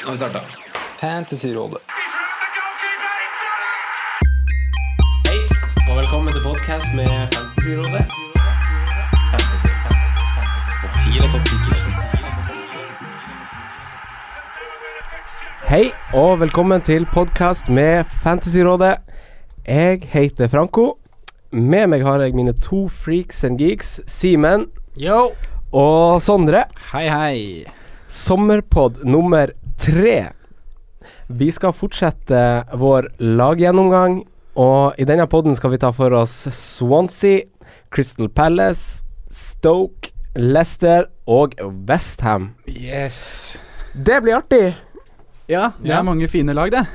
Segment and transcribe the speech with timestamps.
[0.00, 0.40] Nå har vi starta.
[1.00, 1.78] Fantasyrådet.
[5.28, 5.38] Hei,
[5.90, 8.04] og velkommen til podcast med Fantasyrådet.
[9.32, 10.72] Fantasy, fantasy, fantasy.
[10.82, 11.54] Topp 10 og topp 10
[15.68, 18.96] Hei, og velkommen til podcast med Fantasyrådet.
[19.66, 20.98] Jeg heter Franco.
[21.50, 24.66] Med meg har jeg mine to freaks and geeks, Simen
[25.00, 25.32] Yo!
[25.72, 26.64] og Sondre.
[26.92, 27.77] Hei, hei.
[28.08, 30.30] Sommerpod nummer tre.
[31.28, 32.40] Vi skal fortsette
[32.80, 34.22] vår laggjennomgang,
[34.58, 37.44] og i denne podden skal vi ta for oss Swansea,
[37.92, 41.52] Crystal Palace, Stoke, Leicester og
[41.88, 42.54] Westham.
[42.68, 43.58] Yes.
[43.92, 44.74] Det blir artig!
[45.48, 45.98] Ja, det Ja.
[45.98, 46.86] er mange fine lag, det.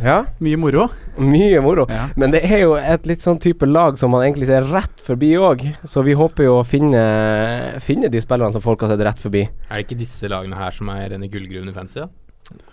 [0.00, 0.88] Ja, Mye moro.
[1.18, 1.86] mye moro.
[1.88, 2.08] Ja.
[2.16, 5.34] Men det er jo et litt sånn type lag som man egentlig ser rett forbi
[5.36, 9.20] òg, så vi håper jo å finne, finne de spillerne som folk har sett rett
[9.20, 9.42] forbi.
[9.70, 12.00] Er det ikke disse lagene her som er rene gullgruvene gullgruven i fantasy?
[12.00, 12.08] da?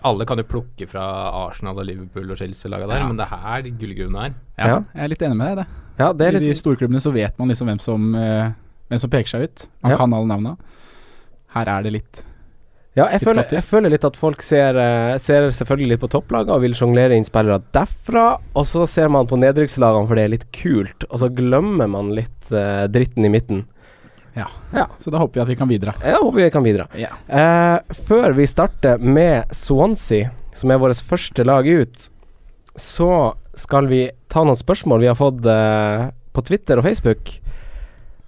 [0.03, 1.03] Alle kan jo plukke fra
[1.45, 3.07] Arsenal og Liverpool og Chelsea-laga der, Ja.
[3.07, 4.33] men det er her gullgruvene er.
[4.57, 4.79] Ja, Ja.
[4.95, 5.67] Jeg er litt enig med deg i det.
[5.99, 8.51] Ja, det er I litt de storklubbene så vet man liksom hvem som, eh,
[8.89, 9.67] hvem som peker seg ut.
[9.83, 9.97] Man Ja.
[9.97, 10.57] kan alle navna.
[11.53, 12.23] Her er det litt
[12.97, 16.55] Ja, jeg føler, jeg føler litt at folk ser, eh, ser selvfølgelig litt på topplagene
[16.55, 20.33] og vil sjonglere inn spillere derfra, og så ser man på nedrykkslagene for det er
[20.33, 23.67] litt kult, og så glemmer man litt uh, dritten i midten.
[24.73, 25.93] Ja, Så da håper vi at vi kan bidra.
[26.03, 26.85] Jeg håper vi kan bidra.
[26.97, 27.11] Ja.
[27.27, 32.09] Eh, før vi starter med Swansea, som er vårt første lag ut,
[32.75, 37.33] så skal vi ta noen spørsmål vi har fått eh, på Twitter og Facebook.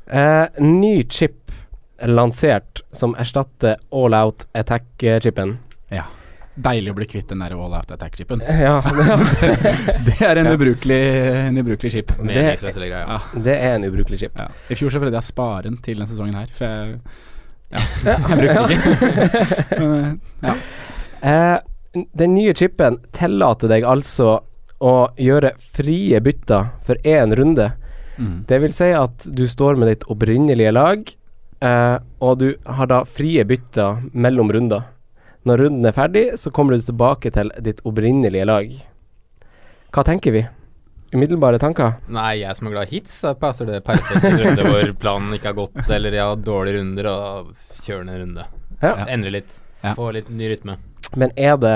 [0.08, 1.41] Eh, ny chip
[2.08, 5.58] lansert som erstatter All Out Attack-chipen.
[6.62, 8.42] Deilig å bli kvitt den der all out attack-chipen.
[8.66, 8.82] Ja,
[10.08, 10.54] Det er en Ja.
[10.58, 10.98] ubrukelig,
[11.48, 12.12] en ubrukelig chip.
[12.28, 12.90] Det-.
[12.92, 13.20] Ja.
[13.34, 14.36] det er en ubrukelig chip.
[14.38, 14.50] Ja.
[14.70, 17.00] I fjor så prøvde jeg å spare den til denne sesongen her, for jeg
[17.72, 19.80] Ja, jeg brukte den ikke.
[19.80, 20.56] Men, eh, ja.
[21.32, 24.42] Eh, den nye chipen tillater deg altså
[24.84, 27.70] å gjøre frie bytter for én runde.
[28.20, 28.42] Mm.
[28.50, 31.08] Det vil si at du står med ditt opprinnelige lag,
[31.64, 34.88] eh, og du har da frie bytter mellom runder.
[35.48, 38.74] Når runden er ferdig, så kommer du tilbake til ditt opprinnelige lag.
[39.92, 40.44] Hva tenker vi?
[41.12, 41.98] Umiddelbare tanker?
[42.14, 45.34] Nei, jeg som er glad i hits, så passer det perfekt en runde hvor planen
[45.36, 48.46] ikke har gått, eller jeg har dårlige runder, og kjører ned en runde.
[48.82, 48.94] Ja.
[49.12, 49.58] Endre litt.
[49.82, 49.96] Ja.
[49.98, 50.78] Få litt ny rytme.
[51.20, 51.76] Men er det,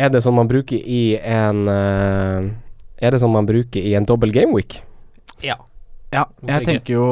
[0.00, 2.48] er det sånn man bruker i en eh,
[2.98, 4.80] Er det sånn man bruker i en dobbel gameweek?
[5.44, 5.60] Ja.
[6.10, 7.06] Ja, jeg tenker jo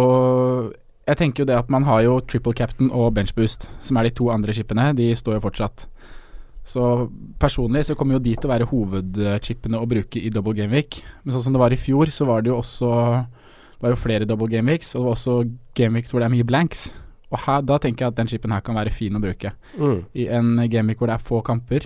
[1.06, 4.08] Jeg tenker jo det at man har jo triple captain og bench boost, som er
[4.08, 4.88] de to andre chipene.
[4.98, 5.86] De står jo fortsatt.
[6.66, 6.82] Så
[7.38, 10.98] personlig så kommer jo de til å være hovedchipene å bruke i double game week.
[11.22, 12.90] Men sånn som det var i fjor, så var det jo også
[13.76, 15.32] Det var jo flere double game weeks, og det var også
[15.76, 16.86] game weeks hvor det er mye blanks.
[17.28, 19.52] Og her, da tenker jeg at den chipen her kan være fin å bruke.
[19.76, 19.98] Mm.
[20.16, 21.84] I en game week hvor det er få kamper,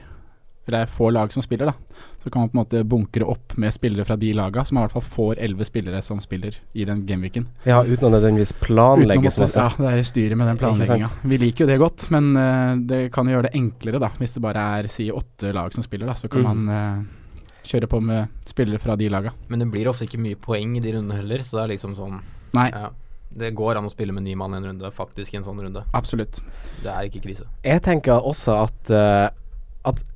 [0.69, 3.25] eller det er få lag som spiller, da, så kan man på en måte bunkre
[3.25, 6.21] opp med spillere fra de laga, så man i hvert fall får elleve spillere som
[6.21, 7.47] spiller i den gameweeken.
[7.65, 9.59] Ja, uten å nødvendigvis planlegge så masse.
[9.65, 11.09] ja, det er styret med den planlegginga.
[11.33, 14.11] Vi liker jo det godt, men uh, det kan jo gjøre det enklere, da.
[14.21, 16.65] Hvis det bare er si åtte lag som spiller, da, så kan Mm.
[16.67, 16.69] man
[17.01, 19.33] uh, kjøre på med spillere fra de laga.
[19.49, 21.97] Men det blir ofte ikke mye poeng i de rundene heller, så det er liksom
[21.97, 22.21] sånn
[22.57, 22.89] Nei, ja.
[23.31, 25.61] Det går an å spille med ni mann i en runde, faktisk i en sånn
[25.63, 25.85] runde.
[25.95, 26.41] absolutt.
[26.83, 27.45] Det er ikke krise.
[27.63, 29.29] Jeg tenker også at, uh,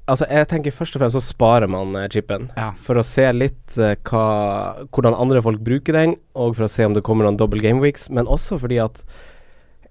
[0.05, 2.51] Altså, jeg tenker først og fremst så sparer man eh, chipen.
[2.59, 2.73] Ja.
[2.85, 4.25] For å se litt eh, hva,
[4.93, 7.81] hvordan andre folk bruker den, og for å se om det kommer noen double game
[7.81, 8.11] weeks.
[8.13, 9.01] Men også fordi at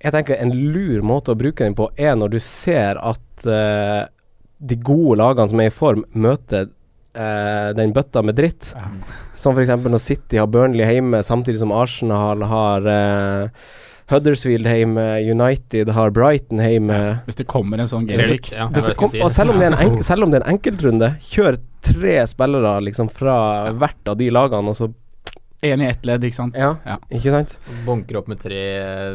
[0.04, 4.04] jeg tenker en lur måte å bruke den på er når du ser at eh,
[4.64, 6.68] de gode lagene som er i form, møter
[7.18, 8.70] eh, den bøtta med dritt.
[8.76, 8.90] Ja.
[9.40, 9.74] Som f.eks.
[9.82, 13.64] når City har Burnley hjemme, samtidig som Arsenal har eh,
[14.12, 16.98] Huddersfield hjemme, United har Brighton hjemme.
[17.28, 18.52] Hvis det kommer en sånn Skjer game det- week.
[18.52, 21.10] ja, det og selv om, det er en enk, selv om det er en enkeltrunde,
[21.32, 24.92] kjør tre spillere liksom fra hvert av de lagene, og så
[25.64, 26.56] Én i ett ledd, ikke sant.
[26.60, 26.74] Ja.
[26.86, 26.98] ja.
[27.10, 27.58] Ikke sant?
[27.88, 28.62] Bunker opp med tre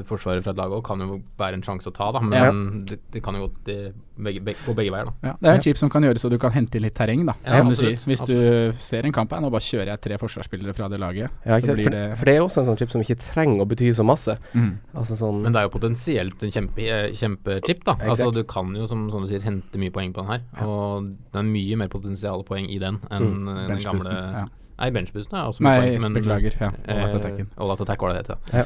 [0.08, 2.20] forsvarere fra et lag òg kan jo være en sjanse å ta, da.
[2.24, 3.76] Men det, det kan jo gå
[4.18, 5.28] begge, begge, gå begge veier, da.
[5.28, 7.22] Ja, det er en chip som kan gjøre så du kan hente inn litt terreng,
[7.28, 7.34] da.
[7.44, 7.98] Ja, som du sier.
[8.08, 8.34] Hvis du
[8.82, 11.30] ser en kamp her, nå bare kjører jeg tre forsvarsspillere fra det laget.
[11.46, 11.78] Ja, ikke sant?
[11.78, 13.92] blir For, det- for det er også en sånn chip som ikke trenger å bety
[13.94, 14.38] så masse.
[14.54, 14.72] Mm.
[14.98, 17.92] Altså sånn Men det er jo potensielt en kjempe, eh, kjempechip, da.
[18.00, 18.08] Exakt.
[18.16, 20.42] Altså Du kan jo, som, som du sier, hente mye poeng på den her.
[20.58, 20.66] Ja.
[20.66, 24.44] Og det er mye mer potensiale poeng i den enn Mm, eh, den gamle ja.
[24.78, 26.54] Nei, benchboosten er også Nei, poeng, men beklager.
[26.60, 27.50] Ja, Olat all out attacken.
[27.56, 28.64] All out attack var det det het, ja.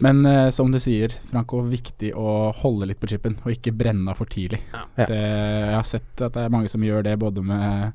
[0.00, 4.08] Men eh, som du sier, Franco, viktig å holde litt på chipen, og ikke brenne
[4.08, 4.62] av for tidlig.
[4.72, 4.86] Ja.
[4.96, 7.92] Det, jeg har sett at det er mange som gjør det, både med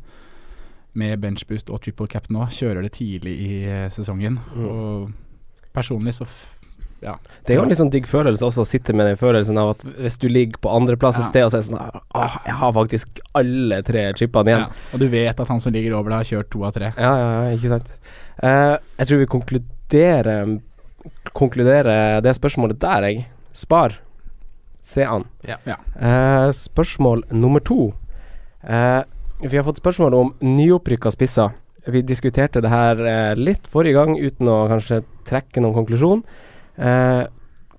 [0.97, 2.47] med benchboost og triple cap nå.
[2.53, 4.39] Kjører det tidlig i eh, sesongen.
[4.55, 4.67] Mm.
[4.67, 6.25] Og personlig så
[7.03, 7.13] ja.
[7.45, 9.75] Det er jo en litt sånn digg følelse også å sitte med den følelsen av
[9.75, 12.55] at hvis du ligger på andreplass et sted og så er det sånn Åh, Jeg
[12.61, 14.79] har faktisk alle tre chipene igjen.
[14.93, 16.93] Og du vet at han som ligger over deg, har kjørt to av tre.
[16.97, 17.93] Ja, ja, ikke sant.
[18.41, 20.57] Uh, jeg tror vi konkluderer
[21.37, 23.27] Konkluderer det spørsmålet der, jeg.
[23.55, 23.93] Spar.
[24.83, 25.23] Se an.
[25.47, 27.93] Eh, spørsmål nummer to.
[28.63, 29.05] Uh,
[29.39, 31.53] vi har fått spørsmål om nyopprykka spisser.
[31.87, 36.23] Vi diskuterte det her eh, litt forrige gang, uten å kanskje trekke noen konklusjon.
[36.77, 37.25] Eh,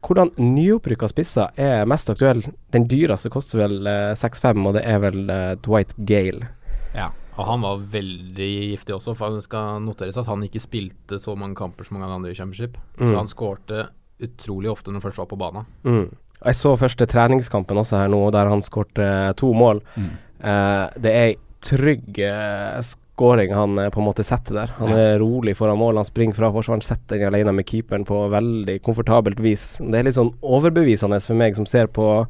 [0.04, 2.44] hvordan nyopprykka spisser er mest aktuell?
[2.74, 6.52] Den dyreste koster vel eh, 6-5, og det er vel eh, Dwight Gale.
[6.96, 7.10] Ja.
[7.38, 11.36] Og han var veldig giftig også, for det skal noteres at han ikke spilte så
[11.38, 12.78] mange kamper som mange andre i Championship.
[12.98, 13.04] Mm.
[13.04, 13.84] Så han skårte
[14.26, 15.68] utrolig ofte når han først var på banen.
[15.86, 16.08] Mm.
[16.38, 19.06] Jeg så første treningskampen også her nå, der han skårte
[19.38, 19.82] to mål.
[19.94, 20.10] Mm.
[20.50, 22.82] Eh, det er ei trygg eh,
[23.18, 24.74] scoring han eh, på en måte setter der.
[24.78, 24.96] Han Ja.
[25.14, 28.78] er rolig foran mål, han springer fra forsvaren, setter den alene med keeperen på veldig
[28.86, 29.78] komfortabelt vis.
[29.82, 32.26] Det er litt sånn overbevisende for meg som ser på,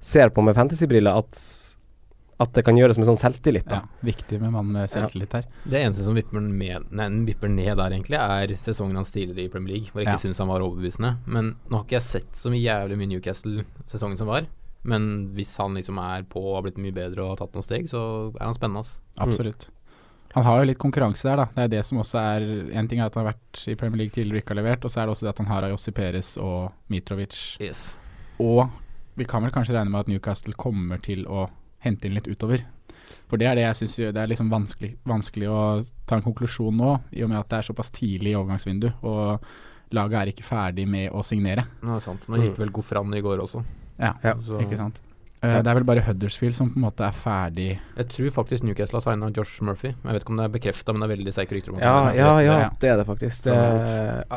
[0.00, 1.40] ser på med fantasybriller, at,
[2.38, 3.64] at det kan gjøres med sånn selvtillit.
[3.72, 3.80] ja.
[4.04, 5.44] Viktig med mann med selvtillit her.
[5.64, 9.48] Det eneste som vipper, med, nei, vipper ned der, egentlig, er sesongen hans tidligere i
[9.48, 10.24] Premier League, hvor jeg ikke Ja.
[10.28, 11.16] syns han var overbevisende.
[11.26, 14.44] Men nå har ikke jeg sett så mye jævlig mye Newcastle sesongen som var.
[14.84, 17.64] Men hvis han liksom er på og har blitt mye bedre og har tatt noen
[17.64, 18.80] steg, så er han spennende.
[18.84, 19.00] ass.
[19.18, 19.70] Absolutt.
[20.36, 21.46] Han har jo litt konkurranse der, da.
[21.54, 22.42] Det er det som også er
[22.76, 24.84] En ting er at han har vært i Premier League tidligere og ikke har levert,
[24.84, 27.38] og så er det også det at han har Ayossi Perez og Mitrovic.
[27.64, 27.86] Yes.
[28.42, 28.66] Og
[29.16, 31.46] vi kan vel kanskje regne med at Newcastle kommer til å
[31.86, 32.66] hente inn litt utover.
[33.30, 35.60] For det er det jeg syns det er liksom vanskelig, vanskelig å
[36.10, 39.46] ta en konklusjon nå, i og med at det er såpass tidlig i overgangsvindu, og
[39.96, 41.64] laget er ikke ferdig med å signere.
[41.80, 42.28] Nå er det sant.
[42.28, 43.64] Nå gikk vel Gofran i går også.
[43.96, 45.00] Ja, Ja, så ikke sant.
[45.44, 48.64] Eh, det er vel bare Huddersfield som på en måte er ferdig Jeg tror faktisk
[48.64, 49.90] Newcastle har signa Josh Murphy.
[49.92, 51.96] Jeg vet ikke om det er bekrefta, men det er veldig sterke rykter om Ja,
[52.16, 52.70] ja, ja, ja.
[52.80, 53.44] det er det faktisk.
[53.44, 53.56] Det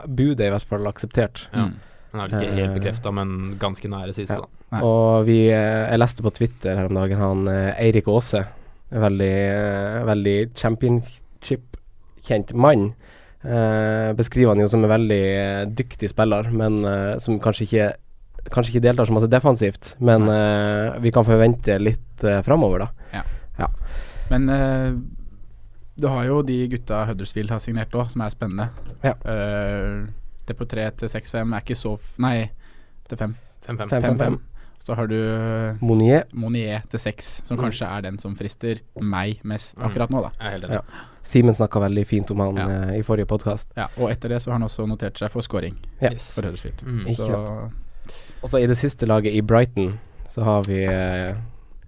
[0.08, 1.38] budet er i hvert fall akseptert.
[1.54, 1.70] Ja.
[1.70, 1.76] Mm.
[2.10, 3.28] Han er vel ikke helt Eh, bekrefta, men
[3.62, 4.40] ganske nære siste, ja.
[4.42, 4.48] da.
[4.74, 4.82] Nei.
[4.86, 7.40] Og vi, eh, jeg leste på Twitter her om dagen, han
[7.78, 8.42] Eirik Aase,
[8.90, 9.36] veldig,
[10.10, 12.94] veldig championship-kjent mann,
[13.46, 15.24] eh, beskriver han jo som en veldig
[15.78, 17.88] dyktig spiller, men eh, som kanskje ikke
[18.50, 22.90] Kanskje ikke deltar så masse defensivt, men uh, vi kan forvente litt uh, framover, da.
[24.30, 24.94] Men uh,
[25.98, 28.70] du har jo de gutta Huddersfield har signert òg, som er spennende.
[29.04, 29.16] Ja.
[29.26, 30.06] Uh,
[30.46, 32.50] det på 3 til 6-5 er ikke så f Nei,
[33.10, 33.34] til 5.
[33.66, 33.90] 5-5.
[34.06, 34.38] 5-5.
[34.80, 35.18] Så har du
[35.84, 36.24] Monier.
[36.34, 37.64] Monier til 6, som Mm.
[37.66, 39.90] kanskje er den som frister meg mest Mm.
[39.90, 40.30] akkurat nå, da.
[40.40, 40.74] Jeg er helt enig.
[40.80, 40.82] Ja.
[41.24, 42.68] Simen snakka veldig fint om han Ja.
[42.86, 43.68] uh, i forrige podkast.
[43.76, 46.32] Ja, og etter det så har han også notert seg for scoring Yes.
[46.34, 46.82] for Huddersfield.
[46.86, 47.10] Mm.
[47.16, 47.72] Så.
[48.44, 49.98] Og så i det siste laget i Brighton,
[50.30, 51.36] så har vi eh,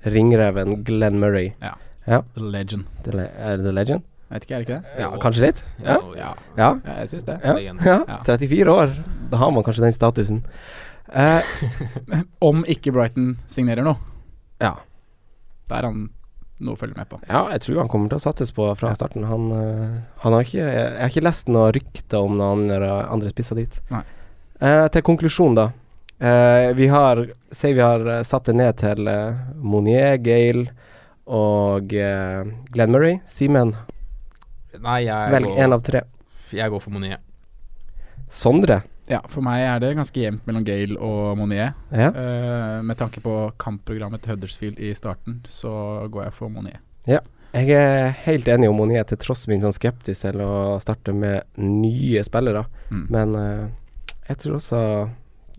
[0.05, 1.51] ringreven Glenn Murray.
[1.61, 2.85] Ja, The legend.
[3.05, 4.01] The le er det The Legend?
[4.31, 5.01] Jeg vet ikke, er det ikke det?
[5.03, 5.59] Ja, kanskje litt?
[5.83, 5.99] Ja, Ja.
[6.17, 6.69] Ja, Ja.
[6.85, 7.39] ja jeg syns det.
[7.43, 7.55] Ja.
[7.59, 7.97] Ja.
[8.07, 8.17] Ja.
[8.25, 8.93] 34 år.
[9.31, 10.43] Da har man kanskje den statusen.
[11.13, 11.41] Eh,
[12.49, 13.97] Om ikke Brighton signerer noe,
[14.61, 14.75] ja.
[15.69, 16.09] da er han
[16.61, 17.17] noe å følge med på.
[17.27, 18.95] ja, jeg tror han kommer til å satses på fra Ja.
[18.99, 19.23] starten.
[19.25, 23.29] Han, eh, han har ikke Jeg har ikke lest noe rykte om noen andre, andre
[23.29, 23.79] spisser dit.
[23.91, 24.03] Nei.
[24.61, 25.71] Eh, til konklusjon, da.
[26.21, 30.67] Eh, vi har Si vi har eh, satt det ned til uh, Monier, Gale
[31.25, 33.17] og uh, Glenn Murray.
[33.27, 33.73] Simen,
[34.79, 36.03] Nei, jeg velg én av tre.
[36.53, 37.19] jeg går for Monier.
[38.29, 38.79] Sondre.
[39.09, 41.73] Ja, for meg er det ganske jevnt mellom Gale og Monier.
[41.89, 42.11] Ja.
[42.15, 46.79] Uh, med tanke på kampprogrammet til Huddersfield i starten, så går jeg for Monier.
[47.09, 51.49] Jeg er helt enig om Monier, til tross min sånn skeptisk til å starte med
[51.59, 52.63] nye spillere.
[52.93, 53.03] Mm.
[53.11, 53.35] Men
[54.29, 54.83] jeg, tror også,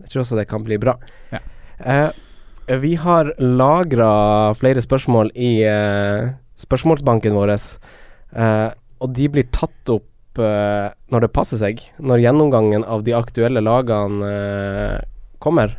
[0.03, 0.97] jeg tror også det kan bli bra.
[1.31, 1.41] Ja.
[1.79, 8.69] Eh, vi har lagra flere spørsmål i eh, spørsmålsbanken vår, eh,
[9.03, 11.81] og de blir tatt opp eh, når det passer seg.
[11.99, 14.99] Når gjennomgangen av de aktuelle lagene eh,
[15.43, 15.75] kommer.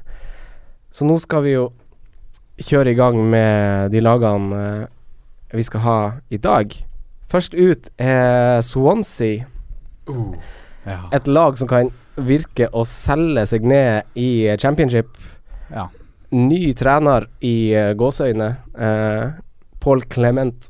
[0.95, 1.71] Så nå skal vi jo
[2.61, 5.99] kjøre i gang med de lagene eh, vi skal ha
[6.35, 6.75] i dag.
[7.33, 9.47] Først ut er Swansea.
[10.85, 10.99] Ja.
[11.17, 15.09] Et lag som kan virke å selge seg ned i championship.
[15.71, 15.89] ja.
[16.35, 18.47] Ny trener i uh, gåseøyne.
[18.75, 19.27] Eh,
[19.79, 20.67] Paul Clement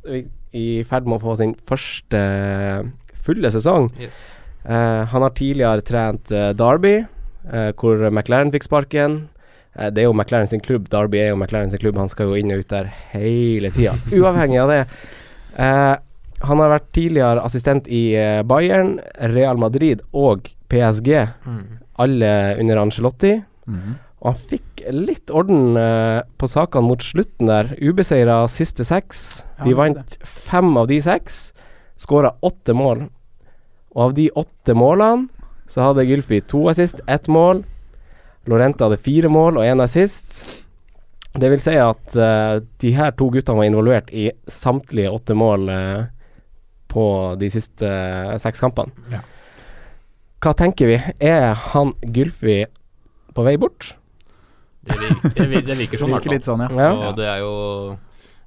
[0.52, 2.82] i, ferd med å få sin første eh,
[3.24, 3.86] fulle sesong.
[3.96, 4.18] Yes.
[4.66, 6.98] Eh, han har tidligere trent eh, Derby,
[7.48, 9.16] eh, hvor McLaren fikk sparken.
[9.72, 10.90] Eh, det er jo McLaren sin klubb.
[10.92, 11.96] Derby er jo McLaren sin klubb.
[12.02, 13.96] Han skal jo inn og ut der hele tida.
[14.20, 14.82] Uavhengig av det.
[16.44, 18.98] Han har vært tidligere assistent i eh, Bayern,
[19.34, 21.10] Real Madrid og PSG.
[21.46, 21.62] Mm.
[22.04, 23.36] Alle under Angelotti.
[23.66, 23.94] Mm.
[24.24, 27.74] Og han fikk litt orden eh, på sakene mot slutten der.
[27.80, 29.44] Ubeseira siste seks.
[29.64, 31.46] De vant fem av de seks.
[32.00, 33.06] Skåra åtte mål.
[33.94, 35.28] Og av de åtte målene
[35.70, 37.62] så hadde Gylfi to assist, ett mål.
[38.50, 40.42] Lorente hadde fire mål og én assist.
[41.34, 45.68] Det vil si at uh, de her to guttene var involvert i samtlige åtte mål
[45.72, 46.04] eh,
[46.94, 47.04] på
[47.40, 48.92] de siste eh, seks kampene.
[49.12, 49.20] Ja.
[50.44, 50.96] Hva tenker vi?
[51.24, 52.64] Er han Gylfi
[53.34, 53.94] på vei bort?
[54.84, 54.96] Det,
[55.34, 56.34] det, det virker sånn, i hvert Virker fall.
[56.36, 56.68] litt sånn, ja.
[56.76, 56.90] Ja.
[57.08, 57.52] Og det er jo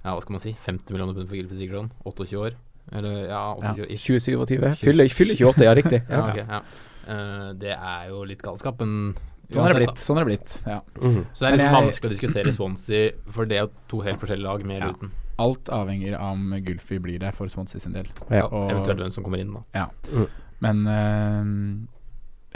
[0.04, 1.90] Ja, hva skal man si 50 millioner pund for Gylfi Sigurdsson.
[2.06, 2.58] 28 år.
[2.96, 4.06] Eller ja, 28 ish.
[4.08, 4.68] 2027?
[4.80, 6.02] Fyller, fyller 28, ja, riktig.
[6.08, 6.28] Ja, Ja.
[6.30, 6.62] ok, ja.
[7.08, 9.16] Eh, det er jo litt galskap, men
[9.48, 10.00] Sånn er det blitt.
[10.04, 10.54] Sånn er det blitt.
[10.68, 10.78] Ja.
[11.00, 11.22] Mm.
[11.34, 14.02] Så det er litt liksom jeg- vanskelig å diskutere Swansea, for det er jo to
[14.04, 14.98] helt forskjellige lag, med eller Ja.
[15.02, 15.12] uten.
[15.40, 18.08] Alt avhenger av om Gulfi blir der for Swansea sin del.
[18.30, 18.46] Ja.
[18.48, 19.64] Og- Eventuelt hvem som kommer inn, da.
[19.74, 20.26] Ja
[20.60, 21.88] Men uh,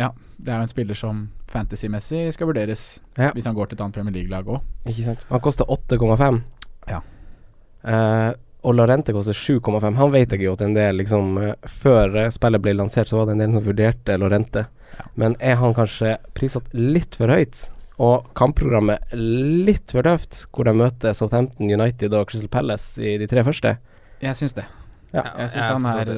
[0.01, 0.07] ja,
[0.37, 1.19] det er jo en spiller som
[1.51, 3.31] fantasy-messig skal vurderes Ja.
[3.35, 4.61] hvis han går til et annet Premier League-lag òg.
[4.89, 5.25] Ikke sant.
[5.29, 6.41] Han koster 8,5.
[6.89, 7.01] Ja.
[7.85, 8.33] Uh,
[8.63, 9.95] og Larente koster 7,5.
[9.97, 13.25] Han vet jeg jo at en del liksom eh, Før spillet ble lansert, så var
[13.25, 14.67] det en del som vurderte Lorente.
[14.97, 15.05] Ja.
[15.17, 17.63] Men er han kanskje prissatt litt for høyt?
[18.01, 23.27] Og kampprogrammet litt for tøft, hvor de møter Southampton, United og Crystal Palace i de
[23.29, 23.75] tre første?
[24.23, 24.65] Jeg syns det.
[25.13, 25.25] Ja.
[25.43, 26.11] Jeg syns han er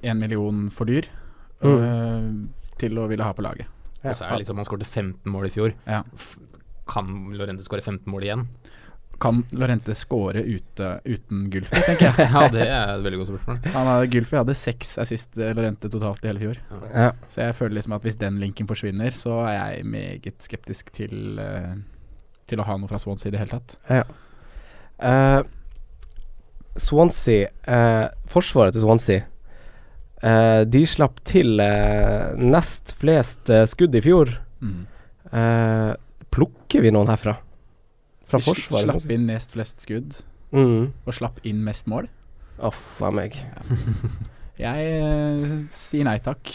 [0.00, 1.06] én uh, million for dyr
[1.60, 1.82] Mm.
[1.84, 3.66] eh, til å ville ha på laget.
[4.00, 4.14] Ja.
[4.14, 5.74] Og så er det liksom Han skåret 15 mål i fjor.
[5.84, 5.98] Ja.
[6.88, 8.46] Kan Lorente skåre 15 mål igjen?
[9.20, 12.26] Kan Lorente score ute uten Gulfi, tenker jeg.
[12.34, 13.60] ja, det er et veldig godt spørsmål.
[13.74, 16.60] Han hadde, Gulfi hadde seks assist eh, Lorente totalt i hele fjor.
[16.88, 17.10] Ja.
[17.28, 21.40] Så jeg føler liksom at hvis den linken forsvinner, så er jeg meget skeptisk til
[21.40, 21.72] eh,
[22.50, 23.76] Til å ha noe fra Swansea i det hele tatt.
[23.86, 24.04] Ja.
[25.00, 25.42] Uh,
[26.76, 29.26] Swansea uh, Forsvaret til Swansea
[30.20, 34.34] Uh, De slapp til uh, nest flest uh, skudd i fjor.
[34.60, 34.82] Mm.
[35.30, 35.92] Eh,
[36.34, 37.36] plukker vi noen herfra?
[38.30, 38.86] Fra Vi forsvaret?
[38.88, 40.20] Slapp inn nest flest skudd,
[40.50, 40.90] Mm.
[41.06, 42.08] og slapp inn mest mål.
[42.58, 43.36] Uff a meg.
[44.60, 46.50] Jeg eh, sier nei takk.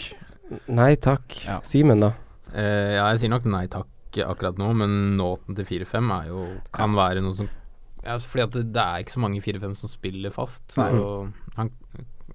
[0.70, 1.36] Nei takk.
[1.46, 1.58] Ja.
[1.66, 2.12] Simen, da?
[2.54, 3.88] Eh, ja, jeg sier nok nei takk
[4.22, 7.48] akkurat nå, men nåten til 4-5 er jo kan være noe som
[8.06, 10.62] ja, Fordi at det, det er ikke så mange 4-5 som spiller fast.
[10.72, 10.84] Så
[11.56, 11.72] han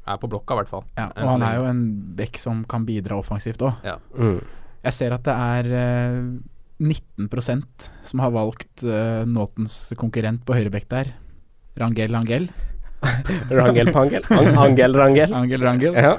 [0.04, 0.84] er på blokka, i hvert fall.
[1.00, 1.82] Ja, og han er jo en
[2.18, 3.80] bekk som kan bidra offensivt òg.
[4.12, 4.42] Mm.
[4.84, 6.20] Jeg ser at det er eh,
[6.82, 11.12] 19% som har valgt uh, Nåtens konkurrent på høyrebekk der.
[11.80, 12.50] Rangel Angel.
[13.50, 14.26] Rangel Pangel?
[14.30, 15.34] Ang Angel Rangel?
[15.34, 15.94] Angel Rangel.
[15.96, 16.18] Ja.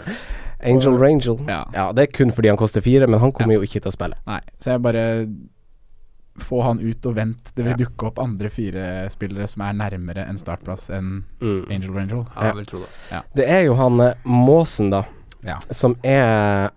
[0.63, 1.41] Angel Rangel.
[1.51, 1.65] Ja.
[1.75, 3.95] Ja, det er kun fordi han koster fire, men han kommer jo ikke til å
[3.97, 4.19] spille.
[4.29, 5.07] Nei, så jeg bare
[6.41, 7.51] Få han ut og vent.
[7.53, 7.77] Det vil Ja.
[7.83, 11.67] dukke opp andre fire spillere som er nærmere en startplass enn Mm.
[11.71, 12.23] Angel Rangel.
[12.25, 12.47] Ja, Ja.
[12.47, 13.21] jeg vil tro det.
[13.37, 15.03] Det er jo han eh, Måsen, da,
[15.45, 15.59] Ja.
[15.71, 16.71] som er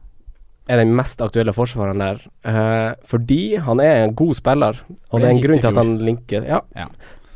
[0.67, 2.21] er den mest aktuelle forsvareren der.
[2.43, 4.79] Eh, fordi han er en god spiller,
[5.11, 6.61] og det er en grunn til at han linkes Ja.
[6.75, 6.87] Ja.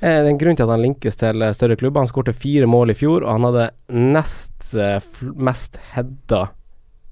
[0.01, 2.00] Eh, det er en grunn til at han linkes til eh, større klubber.
[2.00, 5.00] Han skårte fire mål i fjor, og han hadde nest eh,
[5.36, 6.48] mest heada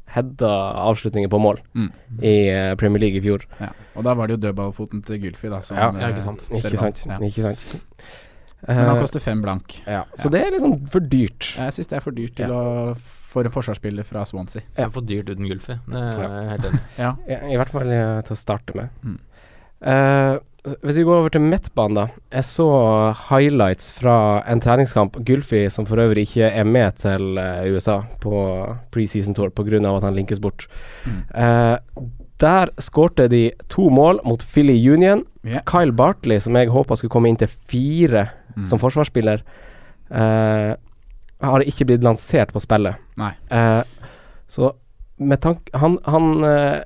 [0.08, 0.50] Hedda
[0.88, 1.90] avslutninger på mål Mm.
[2.24, 3.44] i Premier League i fjor.
[3.60, 3.68] Ja.
[3.94, 5.60] Og da var det jo dødballfoten til Gylfi, da.
[5.62, 6.46] Som, Ja, ja, ikke sant.
[6.50, 7.04] Ikke sant?
[7.06, 7.18] Ja.
[7.20, 7.76] Ikke sant?
[8.66, 9.82] Men han koster fem blank.
[9.86, 10.06] ja.
[10.16, 10.30] Så Ja.
[10.30, 11.58] det er liksom for dyrt.
[11.58, 12.56] Jeg syns det er for dyrt til Ja.
[12.56, 12.96] å
[13.28, 14.64] for en forsvarsspiller fra Swansea.
[14.76, 15.78] Det er for dyrt uten Gulfi.
[15.92, 16.84] Det jeg helt enig.
[17.04, 17.14] Ja.
[17.28, 18.94] I, I hvert fall eh, til å starte med.
[19.04, 19.18] Mm.
[19.88, 20.38] Uh,
[20.84, 22.06] hvis vi går over til midtbanen, da.
[22.34, 22.68] Jeg så
[23.30, 24.16] highlights fra
[24.50, 25.20] en treningskamp.
[25.28, 28.42] Gulfi, som for øvrig ikke er med til eh, USA på
[28.92, 29.80] preseason tour pga.
[29.94, 30.68] at han linkes bort.
[31.06, 31.22] Mm.
[31.32, 31.78] Uh,
[32.42, 35.24] der skårte de to mål mot Philly Union.
[35.46, 35.64] Yeah.
[35.66, 38.66] Kyle Bartley, som jeg håpa skulle komme inn til fire Mm.
[38.66, 39.44] som forsvarsspiller,
[40.10, 40.76] eh,
[41.42, 42.96] har ikke blitt lansert på spillet.
[43.18, 43.32] Nei.
[43.54, 43.84] Eh,
[44.48, 44.72] så
[45.18, 46.84] med tanke Han, han eh,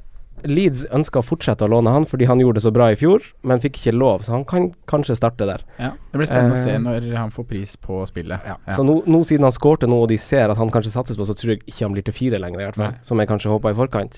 [0.48, 3.22] Leeds ønska å fortsette å låne han fordi han gjorde det så bra i fjor,
[3.46, 5.62] men fikk ikke lov, så han kan kanskje starte der.
[5.78, 5.92] Ja.
[6.12, 8.40] Det blir spennende å Eh, se når han får pris på spillet.
[8.48, 8.56] Ja.
[8.74, 11.28] Så nå, nå siden han skårte nå, og de ser at han kanskje satses på,
[11.30, 12.96] så tror jeg ikke han blir til fire lenger, i hvert fall.
[12.96, 13.06] Nei.
[13.06, 14.18] Som jeg kanskje håpa i forkant.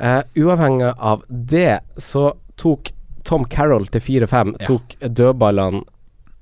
[0.00, 2.94] Eh, uavhengig av det, så tok
[3.28, 4.66] Tom Carroll til 4-5 Ja.
[4.72, 5.84] tok dødballene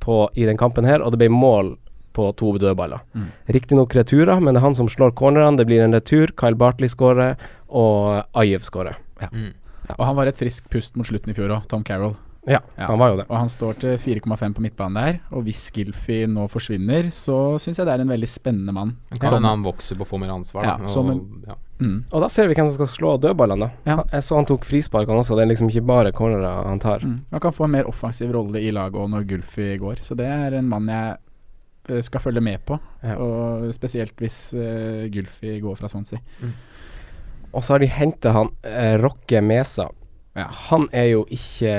[0.00, 1.74] på, i den kampen her, og det ble mål
[2.12, 3.00] på to dødballer.
[3.14, 3.28] Mm.
[3.48, 5.56] Riktignok returer, men det er han som slår cornerne.
[5.56, 6.32] Det blir en retur.
[6.36, 7.36] Kyle Bartley skårer,
[7.68, 8.96] og Ajev skårer.
[9.32, 9.52] Mm.
[9.98, 12.16] Og han var et friskt pust mot slutten i fjor òg, Tom Carroll.
[12.48, 12.86] Ja, Ja.
[12.86, 13.26] han var jo det.
[13.28, 15.18] Og han står til 4,5 på midtbanen der.
[15.30, 18.96] Og hvis Gilfy nå forsvinner, så syns jeg det er en veldig spennende mann.
[19.10, 20.64] Kan Som- hende han vokser på å få mer ansvar.
[20.64, 21.54] Ja, da, og, en- ja.
[21.80, 22.04] Mm.
[22.12, 23.70] Og da ser vi hvem som skal slå dødballene.
[23.84, 24.02] Ja.
[24.10, 25.36] Jeg så han tok frisparkene også.
[25.36, 27.00] Det er liksom ikke bare cornerer han tar.
[27.00, 27.20] Mm.
[27.30, 29.96] Han kan få en mer offensiv rolle i laget òg når Gulfi går.
[30.00, 31.16] Så det er en mann jeg
[32.04, 32.76] skal følge med på.
[33.02, 33.14] Ja.
[33.16, 36.20] Og spesielt hvis uh, Gulfi går fra Swansea.
[37.52, 39.88] Og så har de henta han eh, Rocke Mesa.
[40.38, 40.44] Ja.
[40.70, 41.72] Han er jo ikke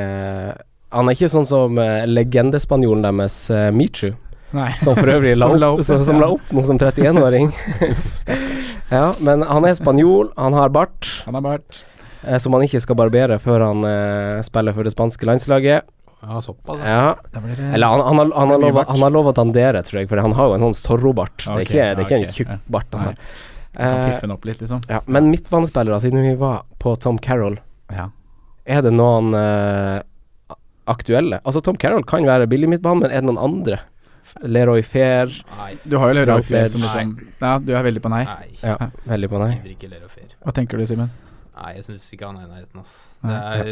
[0.91, 4.09] Han er ikke sånn som eh, legendespanjolen deres eh, Michu,
[4.51, 4.67] Nei.
[4.83, 7.53] som for øvrig la Som opp, som, som la opp noe som 31-åring.
[8.97, 11.07] ja, men han er spanjol, han har bart.
[11.29, 11.83] Han har bart.
[12.27, 15.87] eh, som han ikke skal barbere før han eh, spiller for det spanske landslaget.
[16.21, 16.77] Ja, såpass.
[16.77, 17.15] ja.
[17.33, 17.41] Ja.
[17.73, 20.21] Eller han, han, har, han, har lova, han har lov å dandere, tror jeg, for
[20.21, 21.45] han har jo en sånn Zorro-bart.
[21.47, 22.87] det er ikke, det er ikke ok, en tjukk bart.
[22.93, 23.07] han Nei.
[23.07, 23.15] har.
[23.71, 24.81] kan Eh, piffe den opp litt, liksom.
[24.89, 27.57] ja, men midtbanespillere, siden vi var på Tom Carroll,
[27.89, 28.09] Ja.
[28.65, 30.01] er det noen eh,
[30.91, 31.39] aktuelle?
[31.45, 33.79] Altså, Tom Carroll kan være billig midtbane, men er det noen andre?
[34.43, 35.73] Leroy Fair Nei.
[35.83, 36.67] Du har jo Leroy Flair.
[36.71, 38.21] som liksom Ja, du er veldig på nei.
[38.23, 38.51] Nei.
[38.61, 38.77] Ja,
[39.09, 39.49] veldig på nei.
[39.57, 40.07] Gidder ikke Lero
[40.45, 41.09] Hva tenker du, Simen?
[41.61, 42.93] Nei, jeg syns ikke han er i nærheten, ass.
[43.21, 43.71] Det er,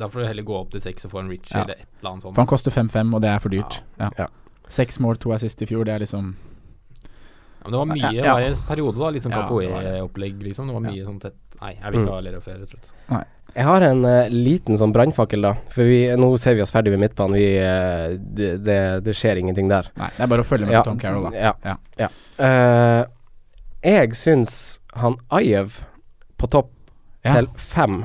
[0.00, 1.62] da får du heller gå opp til seks og få en Rich Ja.
[1.64, 2.34] eller et eller annet sånt.
[2.34, 3.80] For han koster 5-5, og det er for dyrt.
[4.00, 4.08] Ja.
[4.18, 4.26] Ja.
[4.68, 6.34] Seks mål, to assist i fjor, det er liksom
[7.04, 8.46] Ja, men det var mye, Ja, ja.
[8.46, 9.10] en periode, da.
[9.10, 9.92] Litt sånn Ja, det var det.
[9.92, 10.66] Capoe-opplegg, liksom.
[10.70, 12.04] Det var mye sånn tett Nei, jeg vil Mm.
[12.06, 13.26] ikke ha Lero Fair, rett og slett.
[13.56, 15.54] Jeg har en uh, liten sånn brannfakkel, da.
[15.72, 17.32] For vi, nå ser vi oss ferdig ved midtbanen.
[17.32, 19.88] Vi, uh, det, det, det skjer ingenting der.
[19.96, 21.36] Nei, det er bare å følge med Ja, på Tom Carroll, da.
[21.38, 21.52] Ja.
[21.64, 21.76] Ja.
[21.96, 22.08] ja.
[22.44, 23.04] Eh,
[23.88, 25.80] jeg syns han Ajev
[26.36, 26.70] på topp
[27.26, 27.34] Ja.
[27.40, 28.04] til fem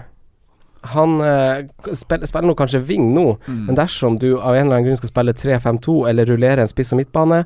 [0.92, 3.66] Han eh, spiller, spiller nå kanskje wing nå, Mm.
[3.68, 6.90] men dersom du av en eller annen grunn skal spille 3-5-2 eller rullere en spiss
[6.96, 7.44] og midtbane,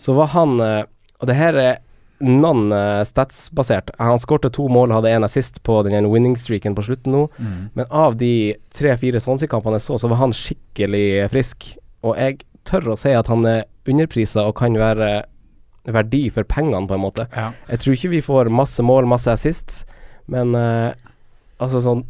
[0.00, 0.84] så var han eh,
[1.20, 1.78] Og det her er
[2.20, 3.90] non-stats-basert.
[3.98, 7.24] Han skårte to mål hadde en assist på den winning-streaken på slutten nå.
[7.38, 7.70] Mm.
[7.78, 11.72] Men av de tre-fire Swansea-kampene jeg så, så var han skikkelig frisk.
[12.06, 15.22] Og jeg tør å si at han er underprisa og kan være
[15.88, 17.28] verdi for pengene, på en måte.
[17.32, 17.52] Ja.
[17.70, 19.84] Jeg tror ikke vi får masse mål, masse assist,
[20.28, 20.92] men eh,
[21.60, 22.04] altså sånn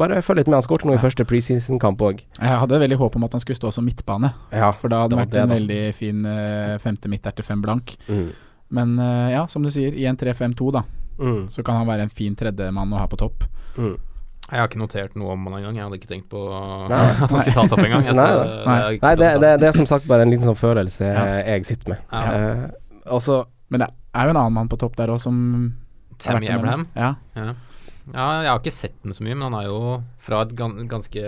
[0.00, 0.54] Bare følg litt med.
[0.54, 1.02] Han skåret noe i Ja.
[1.02, 2.22] første preseason-kamp òg.
[2.40, 5.10] Jeg hadde veldig håp om at han skulle stå som midtbane, Ja, for da hadde
[5.10, 5.54] det vært det, en da.
[5.58, 7.96] veldig fin uh, femte midt der til fem blank.
[8.08, 8.30] mm.
[8.70, 10.82] Men uh, ja, som du sier, i en 3-5-2, da,
[11.18, 11.48] Mm.
[11.50, 13.44] så kan han være en fin tredjemann å ha på topp.
[13.76, 13.98] Mm.
[14.50, 15.74] Jeg har ikke notert noe om han engang.
[15.76, 16.40] Jeg hadde ikke tenkt på
[16.88, 16.96] Nei.
[17.10, 18.04] at han skulle tas opp engang.
[18.06, 18.80] Jeg, Nei, det- Nei.
[18.96, 21.42] det Nei, det, det, det er som sagt bare en liten sånn følelse Ja.
[21.44, 21.98] jeg sitter med.
[22.10, 22.24] Ja.
[22.64, 22.70] Uh,
[23.18, 25.74] også, Men det er jo en annen mann på topp der òg som
[26.18, 26.86] Tammy Abraham.
[26.96, 27.14] Ja.
[27.36, 27.52] Ja.
[28.14, 29.80] Ja, jeg har ikke sett den så mye, men han er jo
[30.24, 31.24] fra et ganske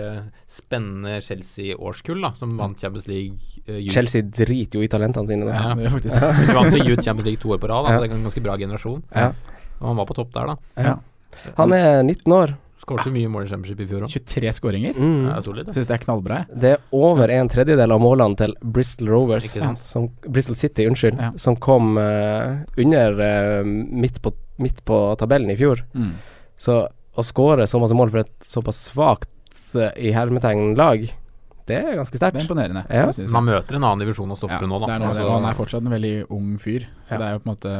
[0.51, 3.37] spennende Chelsea-årskull, da, som vant Champions League
[3.69, 5.45] uh, Chelsea driter jo i talentene sine.
[5.49, 5.59] Da.
[5.59, 6.33] ja, det faktisk det.
[6.49, 7.99] De vant til Youth Champions League to år på rad, altså Ja.
[8.01, 9.03] så det er en ganske bra generasjon.
[9.15, 9.31] Ja.
[9.81, 10.83] Og han var på topp der, da.
[10.89, 10.97] Ja.
[11.57, 12.57] Han er 19 år.
[12.81, 14.09] Skåret så mye mål i Championship i fjor òg.
[14.09, 14.95] 23 skåringer.
[14.97, 15.27] Mm.
[15.27, 15.67] Det er solid.
[15.75, 16.37] Syns det er knallbra.
[16.49, 19.51] Det er over en tredjedel av målene til Bristol Rovers,
[19.83, 21.29] som, Bristol City, unnskyld, Ja.
[21.37, 25.83] som kom uh, under uh, midt, på, midt på tabellen i fjor.
[25.93, 26.09] Mm.
[26.61, 26.77] Så
[27.11, 29.29] å skåre så masse mål for et såpass svakt
[29.75, 31.03] eh, i hermetegn lag,
[31.69, 32.81] det er ganske Det er imponerende.
[32.89, 33.09] Ja.
[33.33, 34.89] Man møter en annen divisjon og stopper Ja, nå, da.
[34.89, 37.19] det er noe, Altså, han er fortsatt en veldig ung fyr, så Ja.
[37.21, 37.75] det er jo på en måte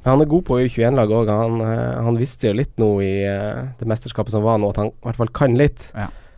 [0.00, 1.28] han er god på U21-lag òg.
[1.28, 4.80] Han, eh, han visste jo litt nå i eh, det mesterskapet som var nå, at
[4.80, 5.90] han i hvert fall kan litt.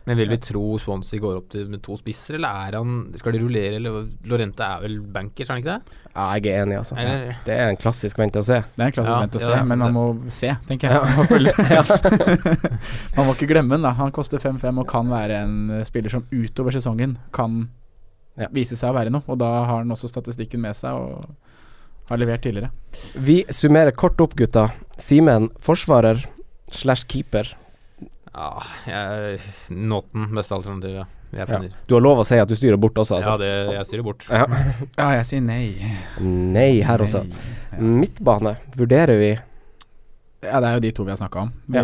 [0.05, 3.31] Men vil vi tro Swansea går opp til med to spisser, eller er han Skal
[3.31, 5.99] de rullere, eller Lorente er vel bankers, er han ikke det?
[6.13, 6.97] Ja, jeg er enig, altså.
[6.99, 8.57] Eller Det er en klassisk vent og se.
[8.75, 10.91] Det er en klassisk Ja, vent å ja, se, men man det- må se, tenker
[10.91, 10.95] jeg.
[10.97, 11.83] Ja.
[13.15, 13.93] Man, må ikke glemme den, da.
[13.97, 17.69] Han koster 5-5 og kan være en spiller som utover sesongen kan
[18.35, 18.47] Ja.
[18.51, 19.21] vise seg å være noe.
[19.29, 21.27] Og da har han også statistikken med seg og
[22.09, 22.71] har levert tidligere.
[23.15, 24.71] Vi summerer kort opp, gutta.
[24.97, 26.25] Simen, forsvarer
[26.73, 27.53] slash keeper.
[28.33, 29.39] Ja, jeg,
[29.77, 31.19] Nåten, beste alternativet.
[31.33, 31.59] Jeg Ja.
[31.87, 33.37] Du har lov å si at du styrer bort også, Ja, altså.
[33.41, 34.25] det jeg styrer bort.
[34.29, 34.45] Ja.
[34.97, 35.73] Ja, jeg sier nei.
[36.21, 37.23] Nei her også.
[37.25, 37.79] Ja.
[37.79, 39.31] Midtbane vurderer vi.
[40.43, 41.51] Ja, det er jo de to vi har snakka om.
[41.71, 41.83] Vi,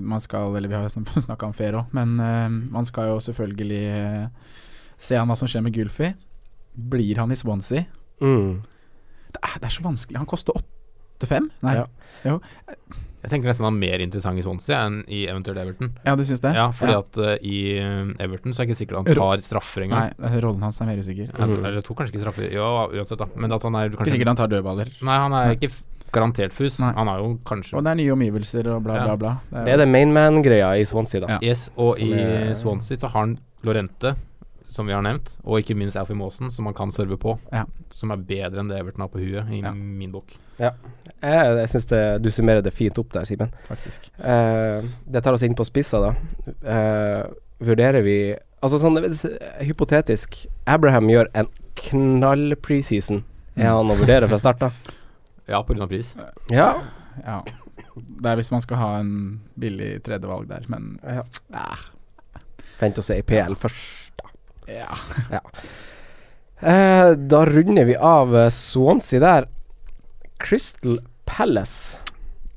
[0.00, 0.88] man skal, eller vi har
[1.28, 4.58] snakka om Fero òg, men uh, man skal jo selvfølgelig uh,
[4.98, 6.12] se an hva som skjer med Gulfi.
[6.72, 7.84] Blir han i Swansea?
[8.22, 8.62] Mm.
[9.32, 10.18] Det er, det er så vanskelig.
[10.22, 10.56] Han koster
[11.22, 11.50] 8-5?
[11.62, 11.74] Nei.
[12.26, 12.38] Ja.
[13.22, 15.92] Jeg tenker nesten han er mer interessant i Swansea enn i eventuelt Everton.
[16.04, 16.50] Ja, du syns det?
[16.58, 16.98] Ja, fordi Ja.
[17.04, 20.10] at uh, i eh, Everton så er det ikke sikkert han tar straffer engang.
[20.18, 21.30] det er rollen hans er mer usikker.
[21.30, 23.28] Jeg, eller jeg tror kanskje ikke straffer Ja, uansett, da.
[23.36, 24.90] Men at han er Ikke sikkert han tar dødballer.
[25.06, 25.54] Nei, han er Nei.
[25.54, 25.70] ikke
[26.12, 26.80] garantert fus.
[26.82, 26.90] Nei.
[26.98, 29.16] Han er jo kanskje Og det er nye omgivelser og bla, bla, Ja.
[29.22, 29.36] bla.
[29.54, 31.36] Det er det main man-greia i Swansea, da.
[31.36, 31.38] Ja.
[31.52, 34.16] Yes, og Som i er- Swansea så har han Lorente,
[34.72, 37.34] som vi har nevnt, og ikke minst Alfie Maasen, som han kan serve på.
[37.52, 37.66] Ja.
[37.92, 39.72] Som er bedre enn det Everton har på huet, i Ja.
[39.76, 40.32] min bok.
[40.58, 40.72] Jeg,
[41.22, 41.86] jeg syns
[42.22, 43.52] du summerer det fint opp der, Simen.
[43.68, 44.08] faktisk.
[44.18, 46.14] Eh, det tar oss inn på spissa, da.
[46.64, 47.26] Eh,
[47.62, 48.16] vurderer vi
[48.62, 48.94] Altså sånn
[49.66, 53.24] hypotetisk Abraham gjør en knall preseason.
[53.56, 54.70] Er han å vurdere fra start, da?
[55.48, 56.14] Ja, av pris.
[56.54, 56.68] Ja.
[57.26, 57.40] Ja.
[57.96, 61.24] Det er hvis man skal ha en billig tredjevalg der, men ja.
[61.52, 61.82] ah,
[62.78, 64.01] Vent og se i PL først,
[64.66, 64.98] da.
[65.36, 65.42] ja.
[66.62, 69.48] Eh, da runder vi av eh, Swansea der.
[70.42, 71.98] Crystal Palace,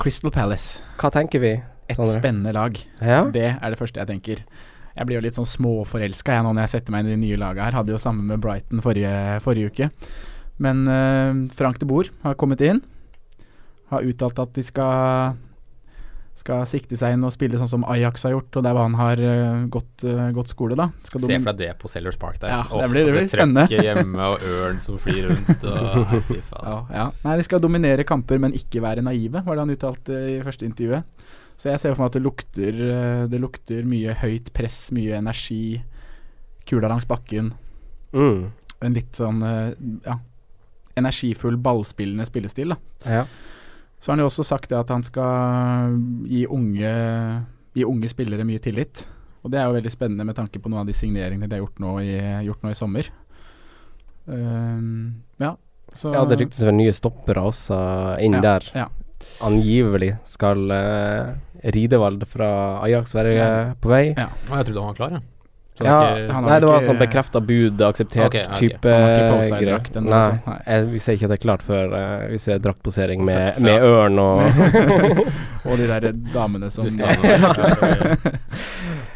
[0.02, 0.82] Crystal Palace.
[1.00, 1.52] hva tenker vi?
[1.88, 2.18] Et Sandra?
[2.18, 2.80] spennende lag.
[3.02, 3.26] Ja?
[3.30, 4.42] Det er det første jeg tenker.
[4.96, 7.40] Jeg blir jo litt sånn småforelska nå når jeg setter meg inn i de nye
[7.40, 7.78] laga her.
[7.78, 9.12] Hadde jo samme med Brighton forrige,
[9.46, 9.90] forrige uke.
[10.62, 12.82] Men eh, Frank de Boer har kommet inn.
[13.92, 15.36] Har uttalt at de skal
[16.36, 18.98] skal sikte seg inn og spille sånn som Ajax har gjort, og der hvor han
[19.00, 20.90] har uh, gått, uh, gått skole, da.
[21.08, 22.52] Skal Se for deg det på Sellers Park der.
[22.52, 23.64] Ja, oh, det blir- det og blir spennende.
[23.72, 26.68] trøkket hjemme og ørn som flyr rundt og Nei, fy faen.
[26.68, 27.06] Ja, ja.
[27.24, 30.68] Nei, de skal dominere kamper, men ikke være naive, var det han uttalte i første
[30.68, 31.24] intervjuet.
[31.56, 35.16] Så jeg ser for meg at det lukter, eh, det lukter mye høyt press, mye
[35.16, 35.80] energi.
[36.68, 37.54] Kula langs bakken.
[38.12, 38.50] Mm.
[38.84, 39.40] En litt sånn
[40.04, 40.20] ja,
[41.00, 42.76] energifull, ballspillende spillestil.
[42.76, 42.78] da.
[43.22, 43.26] Ja.
[44.06, 45.96] Så har han jo også sagt det at han skal
[46.30, 46.90] gi unge,
[47.74, 49.08] gi unge spillere mye tillit.
[49.42, 51.64] Og det er jo veldig spennende med tanke på noen av de signeringene de har
[51.64, 52.12] gjort nå i,
[52.46, 53.10] gjort nå i sommer.
[54.26, 55.56] Um, ja,
[55.94, 57.78] så ja, det ryktes vel nye stoppere også
[58.26, 58.70] inn Ja, der.
[58.78, 58.86] ja.
[59.46, 61.34] Angivelig skal uh,
[61.74, 62.50] Ridevald fra
[62.86, 63.50] Ajax være Ja.
[63.82, 64.04] på vei.
[64.18, 64.30] Ja.
[64.50, 65.22] Jeg trodde han var klar, ja.
[65.84, 68.56] Ja, ikke, nei, det var ikke- sånn bekrefta bud, akseptert okay, okay.
[68.70, 69.66] type greier.
[69.66, 70.40] drakt Nei, altså.
[70.46, 70.60] Nei.
[70.66, 73.82] jeg, vi ser ikke at det er klart før uh, vi ser draktposering med, med
[73.84, 74.42] ørn og
[75.66, 76.86] Og de der damene som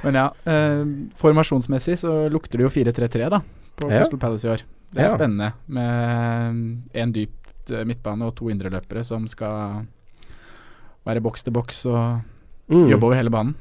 [0.03, 0.83] Men ja, uh,
[1.19, 3.39] formasjonsmessig så lukter det jo 4-3-3 da,
[3.79, 3.97] på Ja.
[4.01, 4.57] Crystal Palace i år.
[4.91, 5.15] Det er Ja.
[5.15, 9.85] spennende med en dypt eh, midtbane og to indreløpere som skal
[11.05, 12.19] være boks til boks og
[12.67, 12.89] mm.
[12.89, 13.55] jobbe over hele banen.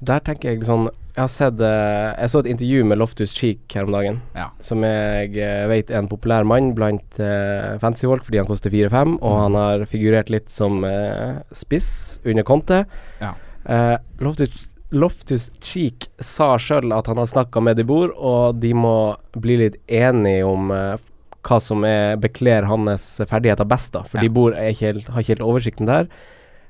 [0.00, 0.84] Der tenker jeg sånn
[1.16, 4.48] Jeg sett eh, Jeg så et intervju med Loftus Cheek her om dagen, Ja.
[4.62, 9.16] som jeg uh, vet er en populær mann blant uh, fantasyfolk fordi han koster 4-5,
[9.18, 9.40] og Mm.
[9.42, 12.84] han har figurert litt som uh, spiss under Conte.
[13.20, 13.32] Ja.
[13.66, 18.70] Uh, Loftus, Loftus Cheek sa sjøl at han har snakka med De bor, og de
[18.72, 20.94] må bli litt enige om uh,
[21.42, 24.02] hva som er bekler hans ferdigheter best, da.
[24.06, 24.22] For Ja.
[24.22, 26.06] De Boer er ikke helt, har ikke helt oversikten der.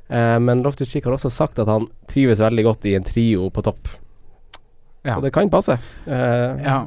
[0.08, 3.50] Eh, men Loftus Cheek har også sagt at han trives veldig godt i en trio
[3.52, 3.90] på topp.
[5.04, 5.14] Ja.
[5.16, 5.78] Så det kan passe.
[6.06, 6.86] Eh, Ja.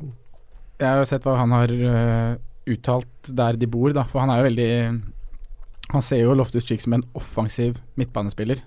[0.81, 4.01] Jeg har jo sett hva han har uh, uttalt der de bor, da.
[4.09, 4.71] For han er jo veldig
[5.91, 8.63] Han ser jo Loftus Cheek som en offensiv midtbanespiller.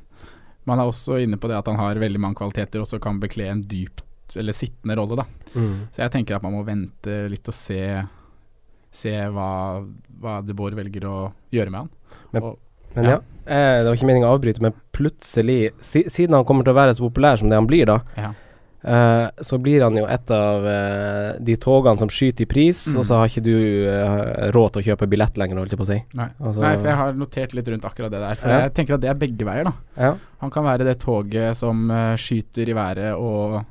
[0.65, 3.01] Men han er også inne på det at han har veldig mange kvaliteter, og så
[3.03, 5.25] kan bekle en dypt eller sittende rolle, da.
[5.55, 5.89] Mm.
[5.91, 7.81] Så jeg tenker at man må vente litt og se
[8.95, 9.83] Se hva,
[10.23, 11.17] hva De Boer velger å
[11.51, 11.89] gjøre med han.
[12.31, 12.59] Men- og,
[12.95, 13.11] Men Ja.
[13.11, 16.73] ja, eh, det var ikke meningen å avbryte, men plutselig, si, siden han kommer til
[16.75, 18.31] å være så populær som det han blir, da, ja.
[18.85, 22.99] eh, så blir han jo et av eh, de togene som skyter i pris, Mm.
[23.01, 23.57] og så har ikke du
[23.89, 26.01] eh, råd til å kjøpe billett lenger, holdt jeg på å si.
[26.15, 26.29] Nei.
[26.41, 28.35] Altså- Nei, for jeg har notert litt rundt akkurat det der.
[28.37, 28.61] For Ja.
[28.61, 29.73] jeg tenker at det er begge veier, da.
[29.99, 30.15] Ja.
[30.41, 33.65] Han kan være det toget som eh, skyter i været og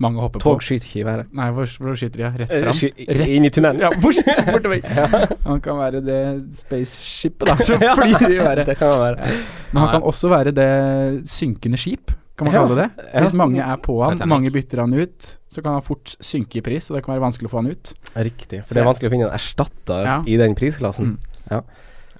[0.00, 0.64] mange hopper Tog på.
[0.64, 1.26] skyter ikke i været.
[1.32, 2.30] Nei, hvor, hvor skyter de?
[2.42, 2.72] Rett fram?
[2.72, 3.80] sky- Rett Inn i tunnelen.
[3.80, 4.16] Ja, bort,
[4.52, 5.36] bortover.
[5.44, 6.18] Han kan være det
[6.58, 8.66] spaceshipet da, som flyr i været.
[8.66, 9.30] Det kan han være.
[9.72, 13.06] Men han kan også være det synkende skip, kan man Ja, kalle det.
[13.20, 16.64] Hvis mange er på han, mange bytter han ut, så kan han fort synke i
[16.64, 17.92] pris, og det kan være vanskelig å få han ut.
[18.16, 18.62] Riktig.
[18.64, 20.18] For Så det er vanskelig å finne en erstatter Ja.
[20.26, 21.14] i den prisklassen.
[21.14, 21.48] Mm.
[21.52, 21.60] Ja,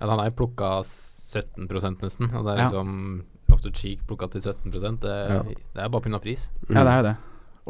[0.07, 2.29] han er plukka 17% nesten.
[2.37, 2.69] Og det er Ja.
[2.69, 5.43] liksom Loftus Cheek plukka til 17 det, Ja.
[5.43, 6.19] det er bare pga.
[6.21, 6.49] pris.
[6.69, 6.77] Mm.
[6.77, 7.17] Ja, det er jo det.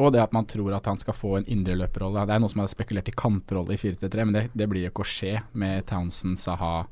[0.00, 2.24] Og det at man tror at han skal få en indreløperrolle.
[2.28, 4.92] Det er noe som har spekulert i kantrolle i 4-3-3, men det, det blir jo
[4.92, 6.86] ikke å skje med Townsend, Saha,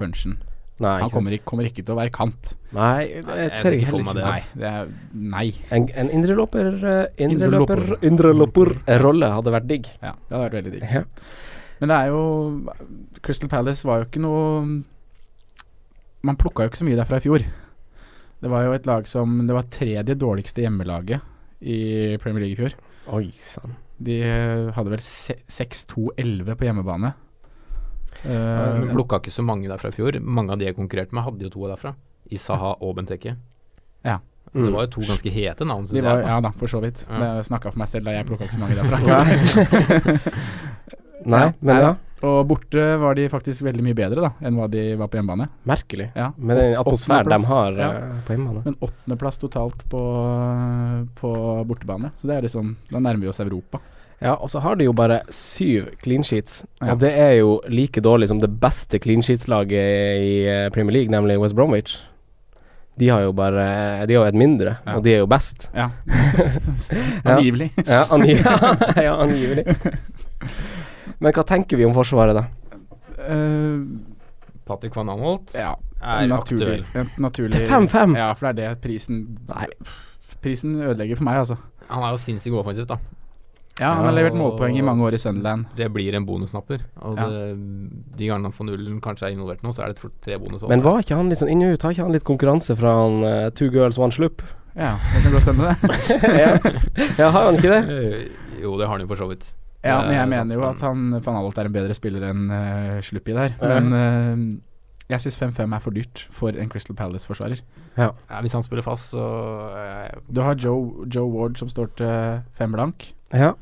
[0.00, 0.38] Punchen.
[0.80, 2.54] Nei, Han kommer ikke, kommer ikke til å være kant.
[2.72, 4.54] Nei, det jeg ser jeg ikke for heller meg ikke.
[4.56, 4.62] det.
[4.62, 5.46] Nei, det er Nei.
[5.76, 7.82] En, en indreløper uh, Indreløper.
[8.08, 9.90] Indreløper hadde vært digg.
[10.00, 10.86] Ja, det hadde vært veldig digg.
[10.88, 11.02] Ja.
[11.82, 12.22] Men det er jo
[13.24, 14.40] Crystal Palace var jo ikke noe
[16.28, 17.44] Man plukka jo ikke så mye derfra i fjor.
[18.40, 21.28] Det var jo et lag som Det var tredje dårligste hjemmelaget
[21.60, 22.76] i Premier League i fjor.
[23.16, 23.76] Oi sann.
[24.00, 27.12] De eh, hadde vel 6-2-11 på hjemmebane.
[28.20, 30.18] Uh, Men plukka ikke så mange derfra i fjor.
[30.20, 31.94] Mange av de jeg konkurrerte med, hadde jo to derfra.
[32.30, 33.36] I Saha og Benteke.
[34.50, 34.64] Mm.
[34.66, 36.26] Det var jo to ganske hete navn, Synes var, jeg.
[36.26, 37.04] ja da, for så vidt.
[37.06, 37.42] Ja.
[37.46, 38.98] Snakka for meg selv da jeg plukka ikke så mange derfra.
[41.34, 41.92] Nei, men ja.
[42.26, 45.46] Og borte var de faktisk veldig mye bedre da enn hva de var på hjemmebane.
[45.68, 46.10] Merkelig.
[46.16, 46.26] Ja.
[46.36, 47.88] Med den atmosfæren de har ja.
[47.96, 48.64] eh, på hjemmebane.
[48.66, 50.02] Men åttendeplass totalt på,
[51.20, 51.30] på
[51.70, 52.12] bortebane.
[52.20, 53.80] Så det er liksom Da nærmer vi oss Europa.
[54.20, 56.58] Ja, og så har de jo bare syv clean sheets.
[56.82, 56.92] Ja.
[56.92, 61.08] Og det er jo like dårlig som det beste clean sheets-laget i eh, Premier League,
[61.12, 62.02] nemlig West Bromwich.
[63.00, 64.98] De har jo bare De har jo et mindre, Ja.
[64.98, 65.70] og de er jo best.
[65.72, 65.88] Ja.
[67.24, 67.70] Angivelig.
[67.86, 68.36] Ja, angi
[69.06, 69.64] ja angivelig.
[71.18, 72.46] Men hva tenker vi om Forsvaret, da?
[73.20, 73.84] Uh,
[74.66, 76.84] Patrick van Anholt ja, er naturlig.
[76.86, 77.08] aktuell.
[77.20, 78.14] Naturlig Til 5-5?
[78.16, 79.66] Ja, for det er det prisen Nei.
[80.40, 81.56] Prisen ødelegger for meg, altså.
[81.90, 82.96] Han er jo sinnssykt god offensivt, da.
[83.80, 85.66] Ja, han har levert målpoeng i mange år i Sunderland.
[85.76, 86.82] Det blir en bonusnapper.
[87.00, 87.26] Og Ja.
[87.28, 87.58] det,
[88.18, 90.64] de gangene han får nullen kanskje er involvert nå, så er det tre bonus.
[90.68, 91.82] Men var ikke han litt sånn inn og ut?
[91.82, 94.42] Har ikke han litt konkurranse fra han uh, Two Girls One Slupp?
[94.76, 96.18] Ja, det kan godt hende, det.
[96.44, 96.50] ja.
[97.18, 97.80] ja, har han ikke det?
[97.88, 98.28] Eh,
[98.60, 99.44] Jo, det har han jo for så vidt.
[99.84, 102.50] Ja, men jeg er mener jo at han van Alt er en bedre spiller enn
[102.50, 103.54] uh, Sluppi der.
[103.60, 103.80] Ja.
[103.80, 104.60] Men uh,
[105.10, 107.62] Jeg syns 5-5 er for dyrt for en Crystal Palace-forsvarer.
[107.96, 108.10] Ja,
[108.42, 109.24] hvis han spiller fast, så
[109.72, 113.12] uh, Du har Joe, Joe Ward som står til fem blank.
[113.32, 113.54] Ja,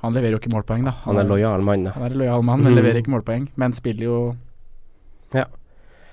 [0.00, 0.90] Han leverer jo ikke målpoeng, da.
[1.04, 1.90] han er lojal mann, da.
[1.92, 2.78] Han er en lojal mann, men Mhm.
[2.80, 3.48] leverer ikke målpoeng.
[3.56, 4.20] Men spiller jo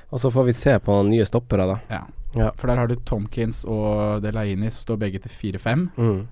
[0.10, 1.80] Og så får vi se på nye stoppere, da.
[1.92, 2.02] Ja.
[2.36, 2.52] Ja.
[2.56, 5.90] For der har du Tomkins og Delaini, som står begge til 4-5.
[5.98, 6.28] Mm.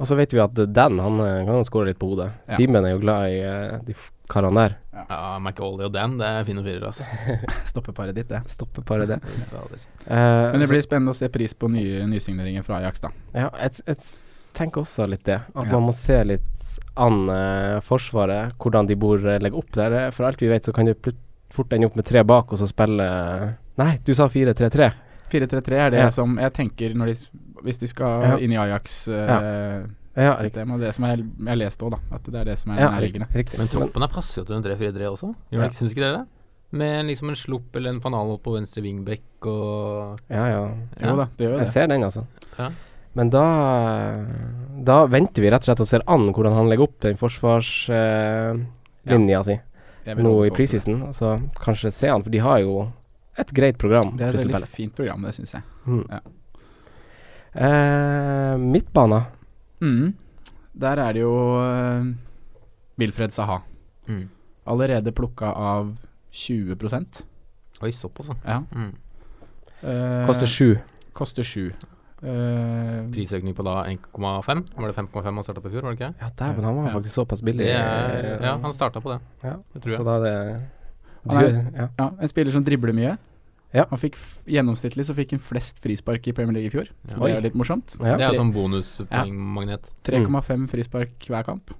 [0.00, 2.30] Og så vet vi at Dan han eh, kan skåre litt på hodet.
[2.48, 2.56] Ja.
[2.56, 3.94] Simen er jo glad i eh, de
[4.32, 4.76] karene der.
[5.10, 7.04] ja, McAuley og Dan, det er fine fyrer, altså.
[7.72, 8.40] Stoppeparet ditt, det.
[8.50, 9.20] Stopper bare det.
[10.02, 13.12] Eh, Men det blir spennende å se pris på nye nysigneringer fra Ajax, da.
[13.36, 13.94] Ja, jeg,
[14.56, 15.36] tenker også litt det.
[15.54, 15.72] At Ja.
[15.76, 16.64] man må se litt
[16.98, 20.10] an uh, Forsvaret, hvordan de bor legger opp der.
[20.12, 20.94] For alt vi vet, så kan du
[21.52, 23.06] fort ende opp med tre bak, og så spille
[23.78, 24.90] Nei, du sa 4-3-3.
[25.32, 26.10] 4-3-3 er det Ja.
[26.12, 27.14] som jeg tenker når de,
[27.64, 28.36] hvis de skal Ja.
[28.38, 29.90] inn i Ajax-systemet.
[30.14, 30.66] Ja, riktig.
[30.80, 31.98] det som jeg, jeg leste òg, da.
[32.12, 33.26] At det er det som er Ja, nærliggende.
[33.32, 33.58] riktig, riktig.
[33.58, 35.34] Men troppen er passer til en 3-4-3 også.
[35.50, 35.68] Ja.
[35.70, 36.26] Syns ikke dere det?
[36.72, 40.68] Med liksom en slupp eller en fanal på venstre vingbekk og Ja, ja.
[41.00, 42.24] Jo da, det gjør jo Jeg ser den, altså.
[42.58, 42.70] Ja.
[43.14, 44.24] Men da
[44.84, 49.44] Da venter vi rett og slett og ser an hvordan han legger opp den forsvarslinja
[49.44, 49.60] si
[50.06, 51.12] Jeg vil nå i preseason.
[51.12, 52.88] Så kanskje se han, for de har jo
[53.38, 54.16] et greit program.
[54.16, 54.74] Det er et veldig Palace.
[54.76, 55.62] fint program, det syns jeg.
[55.86, 56.06] Mm.
[56.10, 56.18] Ja.
[57.54, 59.24] Eh, midtbana.
[59.82, 60.12] Mm.
[60.80, 62.06] Der er det jo uh,
[62.98, 63.58] Wilfred Saha.
[64.08, 64.28] Mm.
[64.66, 65.96] Allerede plukka av
[66.32, 66.76] 20
[67.82, 68.34] Oi, såpass, ja.
[68.46, 68.62] Ja.
[68.72, 68.92] Mm.
[69.82, 70.78] Uh, Koster sju.
[71.12, 71.72] Koster sju.
[72.22, 74.62] Uh, Prisøkning på da 1,5.
[74.78, 76.14] Var det 5,5 han starta på i fjor, var det ikke?
[76.22, 76.92] Ja, dæven, han var Ja.
[76.94, 77.66] faktisk såpass billig.
[77.66, 79.20] Det er, ja, han starta på det.
[79.42, 79.98] Ja, Det tror jeg.
[79.98, 80.60] Så da er det
[81.22, 81.88] du, ja.
[81.98, 83.16] ja, en spiller som dribler mye.
[83.74, 83.86] Ja.
[83.90, 86.88] Han fikk f Gjennomsnittlig så fikk han flest frispark i Premier League i fjor.
[87.08, 87.14] Ja.
[87.14, 87.96] Så det er jo litt morsomt.
[88.00, 88.16] Ja.
[88.20, 89.92] Det er sånn bonuspoengmagnet.
[90.04, 91.70] 3,5 frispark hver kamp.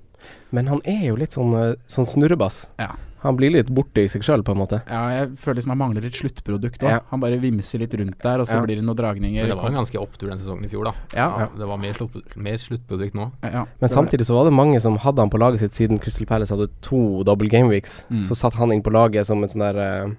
[0.54, 2.66] Men han er jo litt sånn, eh, sånn snurrebass.
[2.78, 2.92] Ja.
[3.22, 4.80] Han blir litt borte i seg sjøl, på en måte.
[4.90, 6.90] Ja, jeg føler liksom han mangler et sluttprodukt òg.
[6.90, 7.00] Ja.
[7.12, 8.62] Han bare vimser litt rundt der, og så Ja.
[8.62, 9.42] blir det noen dragninger.
[9.46, 10.92] Men det var en ganske opptur den sesongen i fjor, da.
[11.14, 11.46] Ja.
[11.56, 13.30] Det var mer, slutt, mer sluttprodukt nå.
[13.44, 16.26] ja, Men samtidig så var det mange som hadde han på laget sitt siden Crystal
[16.26, 18.04] Palace hadde to double game weeks.
[18.10, 18.24] Mm.
[18.24, 20.10] Så satt han inn på laget som en sånn der eh,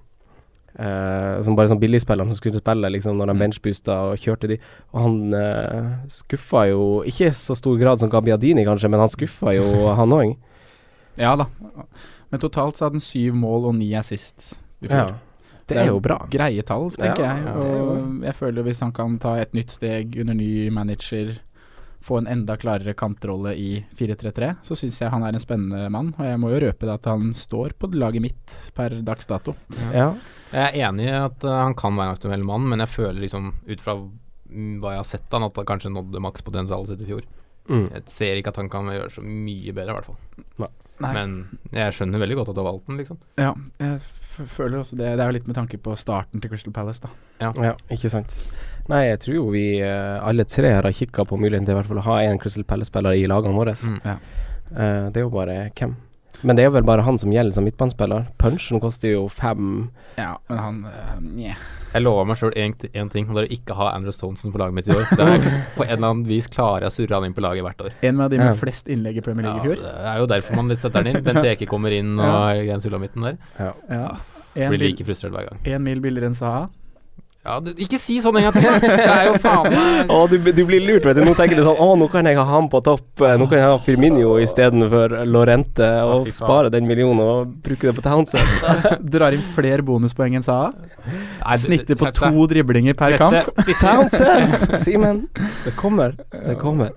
[0.79, 3.39] eh, Som bare sånn billigspillerne som skulle spille liksom når de Mm.
[3.43, 4.57] benchboosta og kjørte de.
[4.93, 9.09] Og han uh, skuffa jo, ikke i så stor grad som Gabbiadini kanskje, men han
[9.11, 9.67] skuffa jo
[9.99, 10.35] han òg.
[11.17, 11.45] Ja da.
[12.31, 15.13] Men totalt så hadde han syv mål og ni assist i fjor.
[15.13, 15.19] Ja.
[15.67, 16.17] Det er jo bra.
[16.29, 17.43] Greie tall, tenker Ja, jeg.
[17.45, 21.37] det Og jeg føler hvis han kan ta et nytt steg under ny manager,
[22.03, 26.11] få en enda klarere kantrolle i 4-3-3, så syns jeg han er en spennende mann.
[26.17, 29.55] Og jeg må jo røpe det at han står på laget mitt per dags dato.
[29.93, 30.11] Ja.
[30.51, 33.23] Jeg er enig i at uh, han kan være en aktuell mann, men jeg føler
[33.23, 37.05] liksom ut fra mm, hva jeg har sett han, at han kanskje nådde makspotensialet sitt
[37.05, 37.27] i fjor.
[37.71, 37.87] Mm.
[37.87, 40.71] Jeg ser ikke at han kan gjøre så mye bedre, i hvert fall.
[41.03, 41.13] Nei.
[41.15, 41.31] Men
[41.73, 43.17] jeg skjønner veldig godt at du har valgt den, liksom.
[43.39, 45.15] Ja, jeg føler også det.
[45.17, 47.49] Det er jo litt med tanke på starten til Crystal Palace, da.
[47.63, 48.35] ja, ikke sant.
[48.91, 51.77] Nei, jeg tror jo vi eh, alle tre her har kikka på muligheten til i
[51.79, 53.75] hvert fall å ha en Crystal Palace-spiller i lagene våre.
[53.79, 54.01] Mm.
[54.03, 54.17] Ja.
[54.73, 55.93] uh, det er jo bare hvem.
[56.43, 58.25] Men det er jo vel bare han som gjelder som midtbanespiller.
[58.41, 61.61] Punchen koster jo fem Ja, men han uh, yeah.
[61.93, 62.73] Jeg lover meg sjøl én
[63.13, 65.05] ting, og det er å ikke ha Andrew Stonson på laget mitt i år.
[65.13, 67.63] Det er, på en eller annen vis klarer jeg å surre han inn på laget
[67.67, 67.95] hvert år.
[68.09, 68.57] En av de med Ja.
[68.57, 69.83] flest innlegg i Premier League i fjor.
[69.85, 71.23] det er jo derfor man setter den inn.
[71.23, 72.75] Benteke kommer inn og Ja.
[72.75, 73.37] i sulamitten der.
[73.59, 73.71] Ja.
[73.89, 74.69] Ja.
[74.73, 75.59] Blir like frustrert hver gang.
[75.63, 76.67] en mil billigere enn Saha.
[77.43, 78.85] Ja, du, ikke si sånn en gang til!
[78.85, 81.25] Det er jo faen meg Å, du, du blir lurt, vet du.
[81.27, 83.03] Nå tenker du sånn Å, nå kan jeg ha han på topp.
[83.19, 87.95] Nå kan jeg ha Firminio istedenfor Lorente, og ja, spare den millionen og bruke det
[87.97, 88.63] på Townsend.
[89.15, 90.71] Drar inn flere bonuspoeng enn Saha.
[91.59, 93.75] Snitter på to driblinger per Beste kamp.
[93.81, 94.79] Townsend!
[94.85, 95.25] Simen.
[95.65, 96.15] Det kommer.
[96.31, 96.95] Det kommer.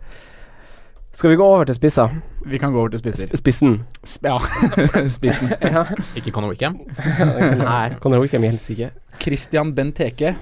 [1.16, 2.04] Skal vi gå over til spissa?
[2.44, 3.30] Vi kan gå over til spisser.
[3.32, 3.76] Sp- Spissen.
[4.04, 4.36] Sp ja,
[5.16, 5.48] spissen.
[5.64, 5.86] Ja.
[6.18, 6.76] Ikke Conor Wickham.
[7.62, 8.90] Nei, Conor Wickham helst ikke.
[9.22, 10.34] Christian Benteke,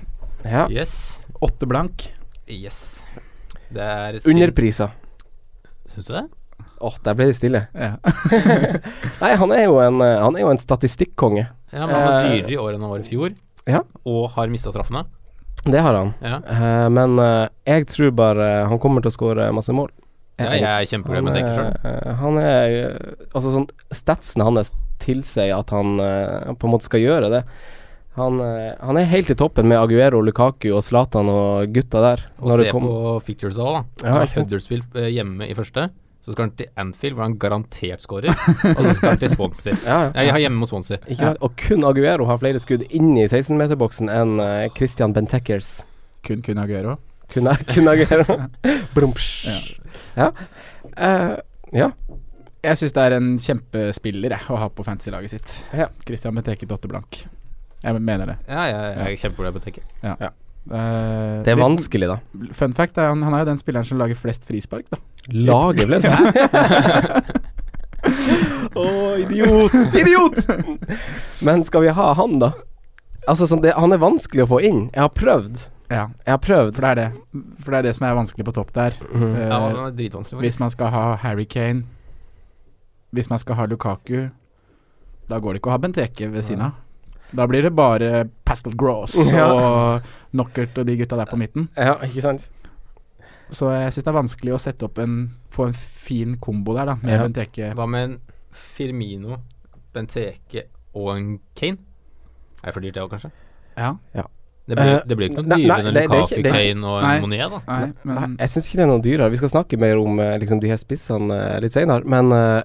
[0.45, 0.67] Ja.
[0.69, 1.21] Yes.
[1.41, 2.09] åtte blank.
[2.51, 3.05] Yes.
[3.73, 4.35] Det er synd.
[4.35, 4.91] Underpriser.
[5.95, 6.25] Syns du det?
[6.85, 7.63] Åh, der ble det stille.
[7.73, 7.95] Ja.
[9.23, 11.47] Nei, han er jo en, eh, han er jo en statistikkonge.
[11.73, 13.33] Ja, men han var Eh, dyrere i år enn han var i fjor.
[13.71, 13.81] Ja.
[14.05, 15.07] Og har mista straffene.
[15.65, 16.11] Det har han.
[16.21, 16.43] Ja.
[16.45, 19.89] Uh, men uh, jeg tror bare han kommer til å skåre masse mål.
[20.39, 21.77] Ja, jeg er kjempeglad med Dekker sjøl.
[21.93, 24.73] eh, han er eh, Altså sånn Statsen hans
[25.05, 27.43] tilsier at han eh, på en måte skal gjøre det.
[28.17, 32.23] Han, eh, han er helt i toppen med Aguero, Lukaku og Zlatan og gutta der.
[32.41, 34.09] Og når se kom- på Fictures òg, da.
[34.09, 34.25] Ja.
[34.37, 35.89] Huddersfield eh, hjemme i første.
[36.25, 38.31] Så skal han til Anfield, hvor han garantert skårer.
[38.33, 39.75] og så skal han til Swansea.
[39.85, 40.23] Ja, ja.
[40.25, 40.97] Jeg har hjemme mot Swansea.
[41.05, 41.43] Ikke sant?
[41.45, 45.83] Og kun Aguero har flere skudd inni 16-meterboksen enn eh, Christian Bentekkers.
[46.25, 46.97] Kun kun Aguero.
[47.35, 48.39] Kun, kun Aguero.
[48.97, 49.51] Brumsj.
[50.17, 50.31] Ja.
[50.31, 50.31] Ja.
[50.97, 51.35] Eh,
[51.75, 51.91] ja.
[52.65, 55.57] Jeg syns det er en kjempespiller jeg, å ha på fantasy-laget sitt.
[55.77, 55.91] Ja.
[56.07, 57.25] Christian Benteke til blank.
[57.85, 58.39] Jeg mener det.
[58.49, 59.83] Ja, jeg, jeg er kjempeglad i Benteke.
[60.65, 62.17] Uh, Det er vanskelig, da.
[62.57, 65.01] Fun fact er han, han er jo den spilleren som lager flest frispark, da.
[65.29, 66.01] Lager ble
[68.75, 69.77] Å, oh, idiot!
[69.97, 70.41] Idiot!
[71.45, 72.51] Men skal vi ha han, da?
[73.29, 74.83] Altså, sånn, det, Han er vanskelig å få inn.
[74.93, 75.63] Jeg har prøvd.
[75.91, 76.75] Ja, Jeg har prøvd.
[76.75, 77.13] for det er det.
[77.61, 78.91] For det er det som er vanskelig på topp der.
[79.13, 79.35] Mm.
[79.37, 80.41] Eh, Ja, det er dritvanskelig.
[80.41, 81.85] hvis man skal ha Harry Kane,
[83.13, 84.29] hvis man skal ha Lukaku,
[85.29, 86.73] da går det ikke å ha Benteke ved siden av.
[87.35, 89.47] Da blir det bare Pascal Gross Ja.
[89.53, 91.69] og Knockert og de gutta der på midten.
[91.77, 92.49] Ja, ikke sant?
[93.51, 96.87] Så jeg syns det er vanskelig å sette opp en Få en fin kombo der,
[96.87, 97.23] da, med Ja.
[97.29, 97.75] Benteke.
[97.75, 98.21] Hva med en
[98.51, 99.37] Firmino,
[99.95, 101.79] Benteke og en Kane?
[102.65, 103.31] Er det for dyrt det òg, kanskje?
[103.77, 103.93] Ja.
[104.15, 104.25] Ja.
[104.67, 107.21] Det blir, Eh, det blir ikke noe dyrere enn Lukaku, ikke- det Kane og Nei.
[107.21, 107.59] Monet, da.
[107.69, 109.31] Nei, men Nei, jeg syns ikke det er noe dyrere.
[109.31, 112.05] Vi skal snakke mer om eh, liksom, de her spissene eh, litt senere.
[112.05, 112.63] Men uh,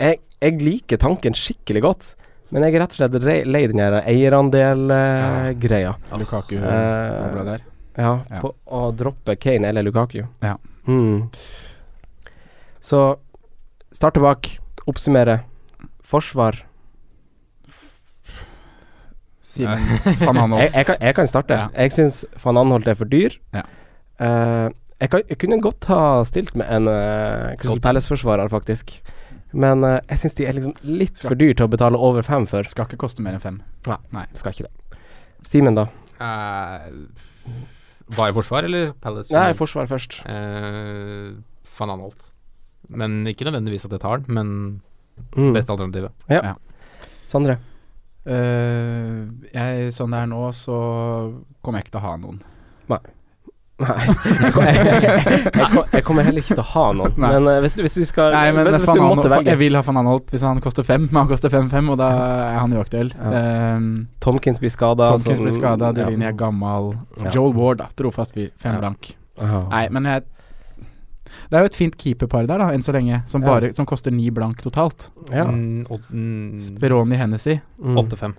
[0.00, 2.08] jeg, jeg liker tanken skikkelig godt.
[2.50, 5.94] Men jeg er rett og slett lei den her eierandel-greia.
[6.18, 7.60] Lukaku uh, ble der.
[7.98, 8.40] ja, Ja.
[8.40, 10.24] på å droppe Kane eller Lukaku.
[10.42, 10.56] Ja.
[10.86, 11.28] Mm.
[12.80, 13.16] Så
[13.92, 15.40] starte bak, oppsummere.
[16.02, 16.62] Forsvar.
[19.56, 20.62] Simen van Anholt.
[20.62, 21.56] Jeg, jeg, kan, jeg kan starte.
[21.60, 21.68] Ja.
[21.84, 23.36] Jeg syns van Anholt er for dyr.
[23.56, 23.62] Ja.
[24.20, 24.68] Uh,
[25.00, 28.98] jeg, kan, jeg kunne godt ha stilt med en uh, Crystal Palace-forsvarer, faktisk.
[29.56, 32.24] Men uh, jeg syns de er liksom litt Skal- for dyr til å betale over
[32.26, 32.64] fem for.
[32.68, 33.58] Skal ikke koste mer enn fem.
[34.36, 35.00] Skal ikke det.
[35.46, 35.86] Simen, da?
[36.20, 36.88] Uh,
[38.16, 39.32] bare forsvar, eller Palace?
[39.34, 40.20] Nei, forsvar først.
[40.26, 41.36] Uh,
[41.76, 42.20] Van Anholt.
[42.88, 44.52] Men ikke nødvendigvis at jeg tar den, men
[45.32, 45.54] Mm.
[45.56, 46.12] beste alternativet.
[47.24, 47.54] Sondre?
[48.26, 49.18] Eh,
[49.54, 50.78] jeg, sånn det er nå, så
[51.62, 52.40] kommer jeg ikke til å ha noen.
[52.90, 53.04] Nei.
[53.76, 53.92] Jeg,
[54.56, 55.10] jeg,
[55.52, 57.18] jeg, jeg, kommer heller ikke til å ha noen.
[57.20, 57.28] Nei.
[57.34, 59.76] Men eh, hvis, hvis du skal Nei, men Hvis, hvis du måtte velge Jeg vil
[59.76, 62.72] ha van Anholt hvis han koster fem, men han koster fem-fem, og da er han
[62.72, 63.12] uaktuell.
[63.12, 63.42] Ja.
[63.76, 63.90] Um,
[64.24, 65.10] Tomkins blir skada.
[65.12, 66.94] Tomkins blir skada, Delaney er gammel.
[67.20, 67.34] Ja.
[67.36, 68.48] Joel Ward, da, trofast fyr.
[68.56, 69.12] Fem blank.
[69.44, 69.60] Aha.
[69.74, 70.24] Nei, men jeg
[71.50, 73.48] Det er jo et fint keeperpar der, da, enn så lenge, som, Ja.
[73.48, 75.10] bare, som koster ni blank totalt.
[75.30, 75.44] Ja.
[75.44, 77.96] Mm, og- mm, Speroni Hennessy, Mm.
[77.98, 78.34] 8-5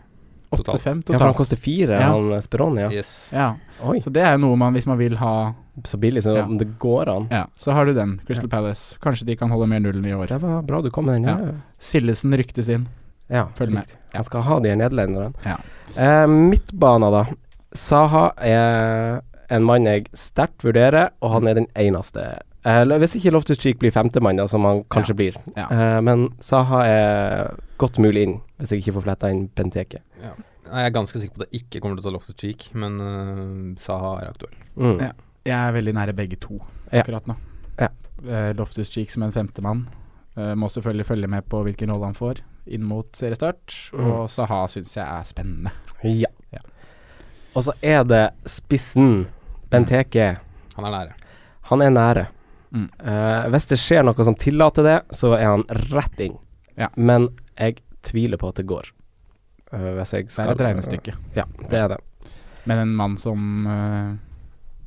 [0.51, 0.79] totalt.
[0.81, 2.07] 8-5 Ja, for han koster fire, Ja.
[2.11, 2.89] han Speroni, ja.
[2.91, 3.29] Yes.
[3.33, 6.45] Ja, så det er jo noe man, hvis man vil ha så billig som Ja.
[6.57, 7.27] det går an.
[7.31, 8.19] Ja, så har du den.
[8.25, 8.97] Crystal Palace.
[8.99, 10.27] Kanskje de kan holde mer nullen i år.
[10.27, 11.23] Det var bra du kom med den.
[11.25, 11.51] Ja, ja.
[11.79, 12.87] Sillesen ryktes inn.
[13.29, 13.85] ja Følg med.
[14.13, 15.33] Han skal ha de nederlenderne.
[15.45, 15.57] Ja.
[15.97, 17.25] Eh, midtbana, da.
[17.73, 22.39] Saha er en mann jeg sterkt vurderer, og han er den eneste.
[22.67, 25.37] Eller hvis ikke Loftus Cheek blir femtemann, som han kanskje blir.
[25.55, 25.67] Ja.
[25.71, 30.01] Eh, men Saha er godt mulig inn, hvis jeg ikke får fletta inn Benteke.
[30.23, 30.33] Ja.
[30.67, 32.97] Jeg er ganske sikker på at det ikke kommer til å ta Loftus Cheek, men
[32.99, 34.57] uh, Saha er aktuell.
[34.75, 34.97] Mm.
[34.99, 35.13] Ja.
[35.47, 36.57] Jeg er veldig nære begge to
[36.91, 37.05] Ja.
[37.05, 37.37] akkurat nå.
[37.79, 37.87] Ja.
[38.27, 39.85] Eh, Loftus Cheek som en femtemann.
[40.35, 43.71] Uh, må selvfølgelig følge med på hvilken rolle han får inn mot seriestart.
[43.95, 44.11] Mm.
[44.11, 45.71] Og Saha syns jeg er spennende.
[46.03, 46.31] Ja.
[46.51, 46.59] Ja.
[47.55, 49.27] Og så er det spissen.
[49.71, 50.33] Benteke.
[50.75, 51.15] Han er nære.
[51.71, 52.27] Han er nære.
[52.71, 52.89] Mm.
[52.99, 56.37] Eh, hvis det skjer noe som tillater det, så er han rett inn.
[56.77, 56.89] Ja.
[56.95, 58.91] Men jeg tviler på at det går.
[59.73, 61.13] Uh, hvis jeg Det er et regnestykke.
[61.35, 61.99] Ja, det er det.
[62.67, 64.15] Men en mann som eh,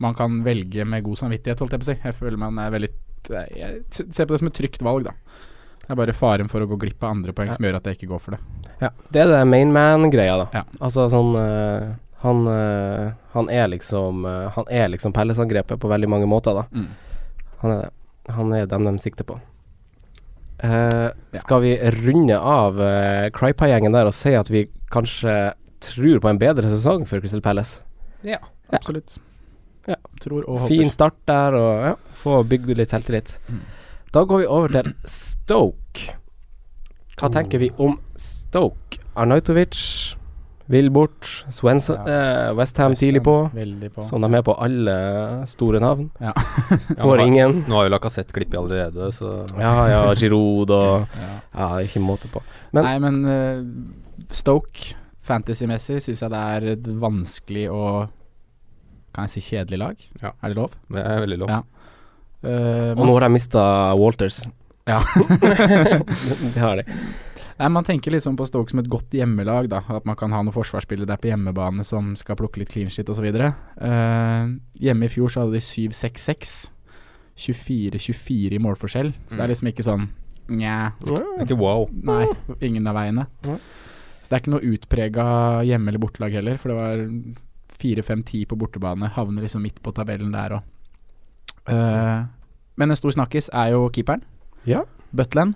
[0.01, 1.99] man kan velge med god samvittighet, holdt jeg på å si.
[2.05, 2.91] Jeg føler man er veldig
[3.29, 5.15] Jeg ser på det som et trygt valg, da.
[5.81, 7.57] Det er bare faren for å gå glipp av andre poeng Ja.
[7.57, 8.41] som gjør at jeg ikke går for det.
[8.81, 8.91] Ja.
[9.11, 10.47] Det er det main man-greia, da.
[10.55, 10.63] Ja.
[10.81, 11.35] Altså sånn
[12.21, 12.41] han,
[13.33, 16.67] han er liksom uh, Han er liksom Pellesangrepet på veldig mange måter, da.
[16.73, 16.89] Mm.
[17.63, 17.91] Han er det.
[18.37, 19.39] Han er den de sikter på.
[20.63, 21.09] Eh,
[21.41, 21.73] Skal vi
[22.05, 27.07] runde av uh, Crypie-gjengen der og si at vi kanskje tror på en bedre sesong
[27.09, 27.81] for Crystal Palace?
[28.23, 28.39] Ja.
[28.71, 29.17] Absolutt.
[29.89, 29.97] Ja.
[30.21, 30.75] Tror og håper.
[30.75, 33.33] Fin start der, og ja, få bygd litt selvtillit.
[33.49, 33.63] Mm.
[34.13, 36.13] Da går vi over til Stoke.
[37.17, 37.33] Hva Oh.
[37.35, 39.01] tenker vi om Stoke?
[39.17, 39.81] Arnautovic
[40.71, 41.27] vil bort.
[41.51, 42.15] Swenson, Ja.
[42.49, 43.35] eh, Westham West tidlig på.
[43.95, 44.03] På.
[44.07, 44.95] Som de er på alle
[45.51, 46.11] store navn.
[46.23, 46.33] Ja.
[47.03, 47.65] Får ingen.
[47.69, 51.09] Nå har jo Lacassette klippet allerede, så Ja, ja, Giroud og
[51.59, 51.69] Ja.
[51.83, 52.43] Ikke måte på.
[52.73, 54.95] Men- Nei, men uh, Stoke,
[55.27, 58.09] fantasy-messig, syns jeg det er et vanskelig og
[59.15, 59.97] Kan jeg si kjedelig lag?
[60.23, 60.31] Ja.
[60.43, 60.71] Er det lov?
[60.89, 61.51] det er veldig lov.
[61.51, 61.61] Ja.
[62.47, 63.63] Uh, Og nå har de mista
[63.99, 64.45] Walters.
[64.87, 65.01] Ja.
[66.55, 66.85] det har de.
[67.61, 69.69] Nei, Man tenker liksom på Stoke som et godt hjemmelag.
[69.69, 72.89] da At man kan ha noen forsvarsspillere der på hjemmebane som skal plukke litt clean
[72.89, 73.27] shit osv.
[73.37, 76.71] Uh, hjemme i fjor så hadde de 7-6-6.
[77.41, 79.13] 24-24 i målforskjell.
[79.29, 79.53] Så det er Mm.
[79.55, 80.09] liksom ikke sånn
[80.51, 80.93] Nja.
[81.41, 81.87] Ikke wow.
[81.93, 82.27] Nei,
[82.61, 83.27] ingen av veiene.
[83.45, 85.27] Så det er ikke noe utprega
[85.65, 86.97] hjemme- eller bortelag heller, for det var
[87.79, 89.09] 4-5-10 på bortebane.
[89.15, 90.63] Havner liksom midt på tabellen der òg.
[92.77, 94.23] men en stor snakkis er jo keeperen.
[94.67, 94.83] Ja.
[95.15, 95.55] Butland.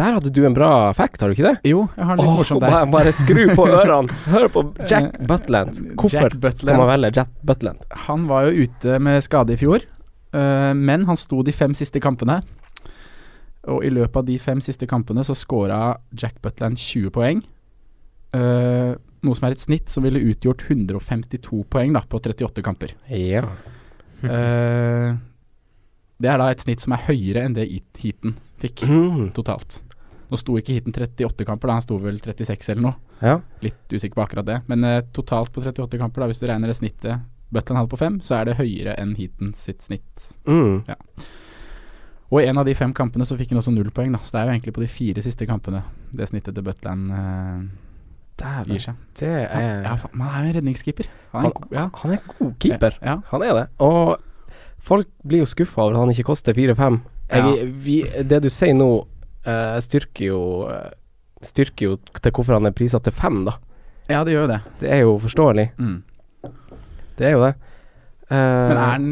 [0.00, 1.68] Der hadde du en bra fact, har du ikke det?
[1.68, 2.72] Jo, jeg har litt oh, morsom der.
[2.72, 4.14] bare, bare skru på ørene.
[4.32, 5.76] Hør på Jack Butland.
[6.00, 6.62] Hvorfor Jack Butland.
[6.64, 7.82] skal man velge Jack Butland?
[8.08, 9.84] Han var jo ute med skade i fjor,
[10.32, 12.38] eh, men han sto de fem siste kampene.
[13.68, 15.82] Og i løpet av de fem siste kampene så scora
[16.16, 17.42] Jack Butland 20 poeng.
[18.32, 18.94] eh,
[19.26, 22.94] noe som er et snitt som ville utgjort 152 poeng da, på 38 kamper.
[23.12, 23.42] Ja.
[24.24, 25.10] Eh,
[26.20, 29.30] det er da et snitt som er høyere enn det heat- heaten fikk Mm.
[29.36, 29.82] totalt.
[30.30, 32.96] Nå sto ikke Hiten 38 kamper, da han sto vel 36 eller noe.
[33.20, 33.36] ja.
[33.64, 34.60] Litt usikker på akkurat det.
[34.70, 37.98] Men eh, totalt på 38 kamper, da, hvis du regner det snittet Butland hadde på
[37.98, 40.28] fem, så er det høyere enn heaten sitt snitt.
[40.46, 40.84] Mm.
[42.30, 44.20] Og i en av de fem kampene så fikk han også null poeng, da.
[44.22, 45.82] Så det er jo egentlig på de fire siste kampene
[46.14, 47.64] det snittet til Butland eh,
[48.38, 48.70] Dæven.
[48.76, 49.00] gir seg.
[49.18, 51.10] Det Han, er ja, faen, man er jo en redningskeeper.
[51.32, 51.86] Han, han, er han, ja.
[52.04, 52.98] han er god keeper.
[53.02, 53.16] Ja.
[53.32, 53.66] Han er det.
[53.82, 54.14] Og
[54.78, 57.00] folk blir jo skuffa over at han ikke koster fire-fem.
[57.30, 57.50] Ja.
[58.30, 58.92] Det du sier nå,
[59.46, 60.90] eh, styrker jo eh,
[61.42, 63.54] Styrker jo til hvorfor han er prisa til fem, da.
[64.10, 64.58] ja, det gjør jo det.
[64.82, 65.70] Det er jo forståelig.
[65.80, 66.02] Mm.
[67.16, 67.54] Det er jo det.
[68.30, 69.06] Uh, Men er han,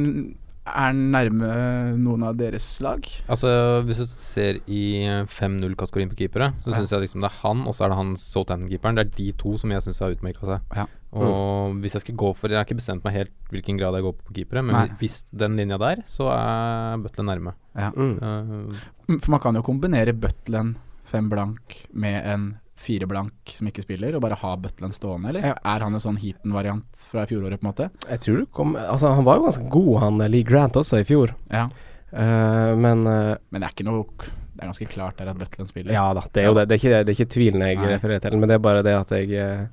[0.68, 1.49] er han nærme
[1.97, 3.01] noen av deres lag?
[3.33, 3.49] Altså,
[3.89, 4.83] hvis du ser i
[5.24, 6.76] 5-0-kategorien på keepere, så Ja.
[6.83, 9.01] syns jeg liksom det er han, og så er det han Southampton-keeperen.
[9.01, 10.61] Det er de to som jeg syns har utmerka seg.
[10.76, 10.85] Ja.
[11.13, 14.05] Og hvis jeg skal gå for Jeg har ikke bestemt meg helt hvilken grad jeg
[14.05, 14.87] går på keepere, men Nei.
[15.01, 17.55] hvis den linja der, så er Butlen nærme.
[17.75, 18.19] mm.
[18.21, 20.75] Uh, Mm, For man kan jo kombinere Butlen
[21.09, 25.41] fem blank med en fire blank som ikke spiller, og bare ha Butlen stående, eller?
[25.49, 25.55] Ja.
[25.65, 27.89] Er han en sånn Heaton-variant fra fjoråret, på en måte?
[28.07, 31.01] Jeg tror det kom Altså, han var jo ganske god, han eh, Lee Grant også,
[31.01, 31.33] i fjor.
[31.51, 31.65] Ja.
[32.13, 35.67] Uh, men uh, Men det er ikke noe Det er ganske klart der at Butlen
[35.69, 35.93] spiller.
[35.93, 36.69] Ja da, det er jo det.
[36.69, 37.91] Det er ikke, det er ikke tvilen jeg Nei.
[37.97, 39.69] refererer til, men det er bare det at jeg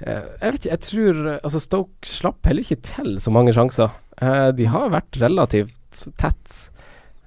[0.00, 3.90] Jeg vet ikke, jeg tror eh, Altså, Stoke slapp heller ikke til så mange sjanser.
[4.20, 6.70] Eh, de har vært relativt tett,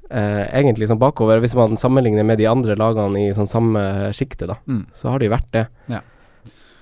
[0.10, 1.40] eh, egentlig, sånn bakover.
[1.44, 4.86] Hvis man sammenligner med de andre lagene i sånn samme sjiktet, da, Mm.
[4.94, 5.68] så har de vært det.
[5.90, 6.02] Ja.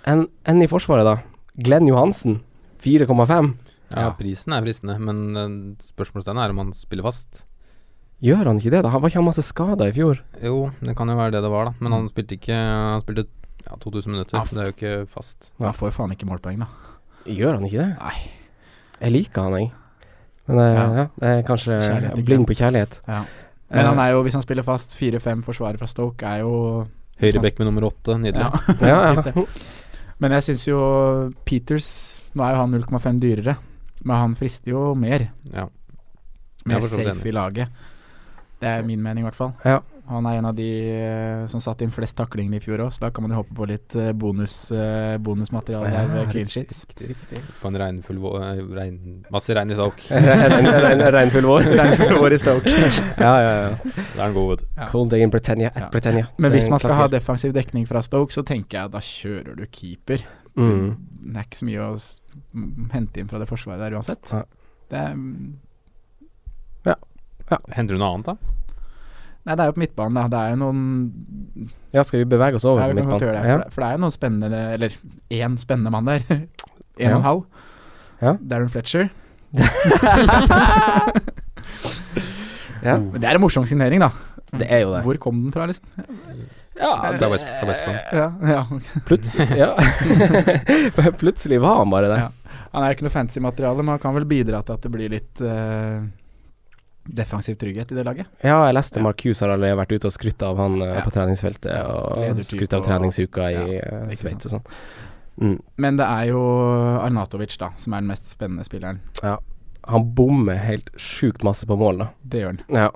[0.05, 1.21] Enn en i Forsvaret, da.
[1.61, 2.41] Glenn Johansen,
[2.81, 3.55] 4,5.
[3.93, 4.11] ja, Ja.
[4.11, 7.45] prisen er fristende, men spørsmålet spørsmålstegnet er om han spiller fast.
[8.21, 8.89] Gjør han ikke det, da?
[8.89, 10.19] Han var ikke han masse skada i fjor?
[10.41, 11.73] Jo, det kan jo være det det var, da.
[11.79, 13.25] Men han spilte ikke Han spilte
[13.67, 14.37] ja, 2000 minutter.
[14.37, 15.51] Ja, det er jo ikke fast.
[15.59, 16.69] Han får jo faen ikke målpoeng, da.
[17.29, 17.91] Gjør han ikke det?
[18.01, 18.17] Nei.
[19.01, 19.71] Jeg liker han, jeg.
[20.47, 20.85] Men det Ja.
[20.97, 21.05] ja.
[21.21, 23.01] det er kanskje Kjærlighet, blind på kjærlighet.
[23.07, 23.23] Ja.
[23.71, 26.87] Men Eh, han er jo, hvis han spiller fast, 4-5 forsvarer fra Stoke er jo
[27.21, 28.41] Høyrebekk med nummer åtte, nydelig.
[28.41, 28.75] Ja.
[28.91, 29.45] ja, ja.
[30.21, 30.79] Men jeg syns jo
[31.45, 31.87] Peters
[32.35, 33.55] Nå er jo han 0,5 dyrere,
[34.05, 35.25] men han frister jo mer.
[35.51, 35.65] Ja.
[36.65, 37.67] Mer er safe i laget.
[38.61, 39.51] Det er min mening, i hvert fall.
[39.65, 39.81] Ja.
[40.11, 43.05] Han er en av de eh, som satte inn flest taklinger i fjor òg, så
[43.05, 46.81] da kan man jo håpe på litt eh, bonus, eh, bonusmateriale her ved clean sheets.
[46.89, 47.41] Riktig, riktig.
[47.61, 48.43] På en regnfull vår
[48.75, 48.97] Regn,
[49.31, 50.03] masse regn i Stoke.
[51.17, 51.69] Regnfull vår.
[51.81, 52.75] Regnfull vår i Stoke.
[52.75, 53.71] ja, ja, ja.
[54.11, 54.65] Det er en god, vet.
[54.77, 54.89] Ja.
[54.91, 55.89] Cold day in Britannia at Ja.
[55.95, 56.27] Britannia.
[56.37, 59.55] Men er hvis man skal ha defensiv dekning fra Stoke, så tenker jeg da kjører
[59.61, 60.27] du keeper.
[60.59, 60.85] mm.
[61.31, 62.19] Det er ikke så mye å s-
[62.91, 64.31] hente inn fra det forsvaret der uansett.
[64.33, 64.43] Ja.
[64.91, 65.51] Det er mm,
[67.75, 68.35] Henter du noe annet, da?
[69.45, 70.27] Nei, det er jo på midtbanen, da.
[70.29, 73.19] Det er jo noen Ja, skal vi bevege oss over på midtbanen?
[73.19, 73.49] det.
[73.49, 73.57] Ja.
[73.73, 74.89] For, det- er jo noen spennende Eller
[75.33, 76.21] én spennende mann der.
[77.01, 77.15] En Ja.
[77.15, 77.43] og en halv.
[78.21, 78.33] Ja.
[78.47, 79.09] Darren Fletcher.
[82.81, 82.95] Ja.
[82.97, 84.09] Men det er en morsom signering, da.
[84.57, 85.03] Det er jo det.
[85.05, 85.85] Hvor kom den fra, liksom?
[86.81, 87.45] Ja, var fra West
[88.15, 88.61] Ja, ja.
[89.05, 89.67] plutselig ja.
[91.21, 92.17] Plutselig var han bare det.
[92.23, 92.29] Ja.
[92.71, 94.91] Han er jo ikke noe fancy materiale, men han kan vel bidra til at det
[94.93, 95.99] blir litt eh,
[97.13, 98.27] defensiv trygghet i det laget.
[98.43, 101.01] Ja, jeg leste Marcus har allerede vært ute og skrytt av han eh, Ja.
[101.05, 104.65] på treningsfeltet, og skrytt av og- treningsuka i Ja, eh, Sveits og sånn.
[105.41, 105.61] Mm.
[105.77, 106.41] Men det er jo
[107.01, 108.99] Arnatovic, da, som er den mest spennende spilleren.
[109.23, 109.37] Ja.
[109.87, 112.09] Han bommer helt sjukt masse på mål, da.
[112.27, 112.61] Det gjør han.
[112.69, 112.89] Ja.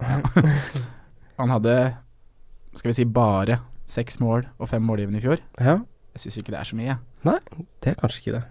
[1.37, 1.97] Han hadde,
[2.75, 5.39] skal vi si, bare seks mål og fem målgivende i fjor.
[5.59, 5.79] ja.
[6.15, 6.93] Jeg syns ikke det er så mye.
[7.27, 7.39] Nei,
[7.83, 8.43] Det er kanskje ikke det.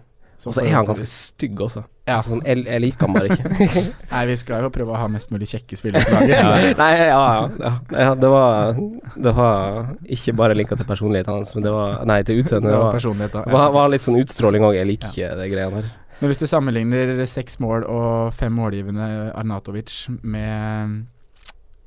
[0.45, 1.81] Og så er han ganske stygg også.
[2.05, 2.17] Ja.
[2.19, 3.81] Altså, sånn, jeg, jeg liker han bare ikke.
[4.11, 6.75] Nei, vi skal jo prøve å ha mest mulig kjekke spillere på laget.
[6.77, 7.71] Nei, ja, ja, ja.
[7.95, 8.75] ja det, var,
[9.15, 9.79] det var
[10.17, 12.69] ikke bare linka til personligheten hans, men det var Nei, til utseendet.
[12.69, 14.75] Det Det var var, var, var litt sånn utstråling òg.
[14.77, 15.89] Jeg liker ikke de greiene der.
[16.19, 21.01] Men hvis du sammenligner seks mål og fem målgivende Arnatovic med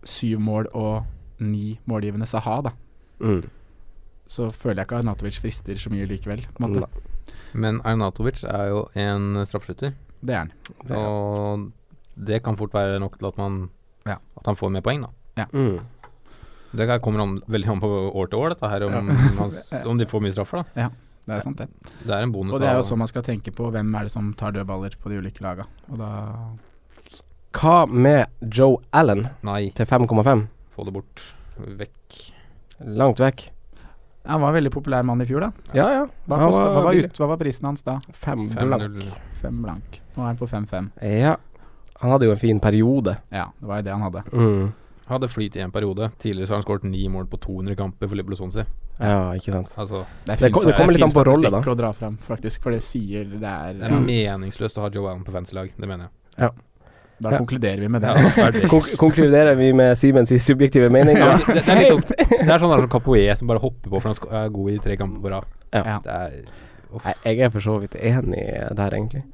[0.09, 1.07] syv mål og
[1.44, 2.74] ni målgivende Saha, da,
[3.20, 3.40] Mm.
[4.30, 6.44] så føler jeg ikke Arnatovic frister så mye likevel.
[6.55, 6.86] På en måte.
[7.55, 10.53] Men Arnatovic er jo en straffeskytter, Det er han.
[10.87, 11.72] Det er- og
[12.18, 13.70] det kan fort være nok til at man
[14.07, 14.16] Ja.
[14.37, 15.03] At han får mer poeng,
[15.37, 15.45] da.
[15.53, 15.81] Mm.
[16.74, 19.83] Det kommer an, veldig an på år til år, dette her, om, Ja.
[19.91, 20.89] om de får mye straffer, da.
[21.29, 21.68] Det er sant, det.
[22.07, 22.55] Det er en bonus.
[22.55, 24.97] Og det er jo sånn man skal tenke på hvem er det som tar dødballer
[24.97, 25.66] på de ulike laga.
[25.91, 26.09] Og da
[27.53, 30.47] Hva med Joe Allen Nei, til 5,5?
[30.76, 31.22] få det bort.
[31.59, 32.33] Vekk.
[32.81, 33.49] Langt vekk.
[34.29, 35.51] Han var en veldig populær mann i fjor, da.
[35.72, 36.03] Ja, ja.
[36.29, 37.95] Hva, Han kostet, hva, var ut, hva var prisen hans da?
[38.12, 38.83] Fem blank.
[38.83, 39.14] 5-0.
[39.41, 40.01] Fem blank.
[40.16, 40.91] Nå er han på 5-5.
[41.22, 41.37] Ja.
[42.03, 43.16] Han hadde jo en fin periode.
[43.35, 44.22] Ja, det var jo det han hadde.
[44.33, 44.68] Mm.
[45.09, 46.11] Hadde flyt i en periode.
[46.20, 48.66] Tidligere så har han skåret ni mål på 200 kamper for Liverpool Swansea.
[48.99, 49.72] Ja, ikke sant.
[49.79, 51.72] Altså, Det, Det kom, det kommer er litt an på rolle, statistikk da.
[51.72, 54.91] å dra frem, faktisk, for det sier det er det er ja, meningsløst å ha
[54.93, 56.51] Joe Allen på fancy-lag, det mener jeg.
[57.19, 57.39] Da Ja.
[57.39, 58.12] konkluderer vi med det.
[58.37, 58.51] Ja.
[58.71, 61.16] Kon konkluderer vi med Simens subjektive mening?
[61.19, 62.05] Ja, det, det, er litt sånn
[62.47, 64.79] Det er sånn der som Capoe som bare hopper på for han er god i
[64.85, 65.49] tre kamper på rad.
[65.75, 65.83] Ja.
[65.83, 65.99] Ja.
[66.07, 66.39] Er
[67.05, 68.45] Nei, jeg er for så vidt enig
[68.79, 69.25] der, egentlig.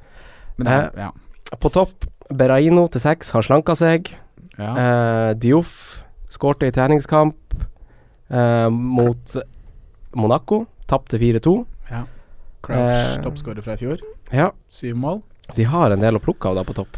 [0.56, 4.08] Men det er, eh, På topp, Beraino til seks har slanka seg.
[4.58, 4.72] Ja.
[4.74, 6.02] Eh, Dioff
[6.34, 7.54] skårte i treningskamp
[8.30, 9.36] eh, mot
[10.18, 10.64] Monaco.
[10.90, 11.54] Tapte 4-2.
[12.64, 14.02] Crouch, eh, toppskårer fra i fjor.
[14.32, 15.22] Ja, Syv mål.
[15.54, 16.96] de har en del å plukke av da på topp.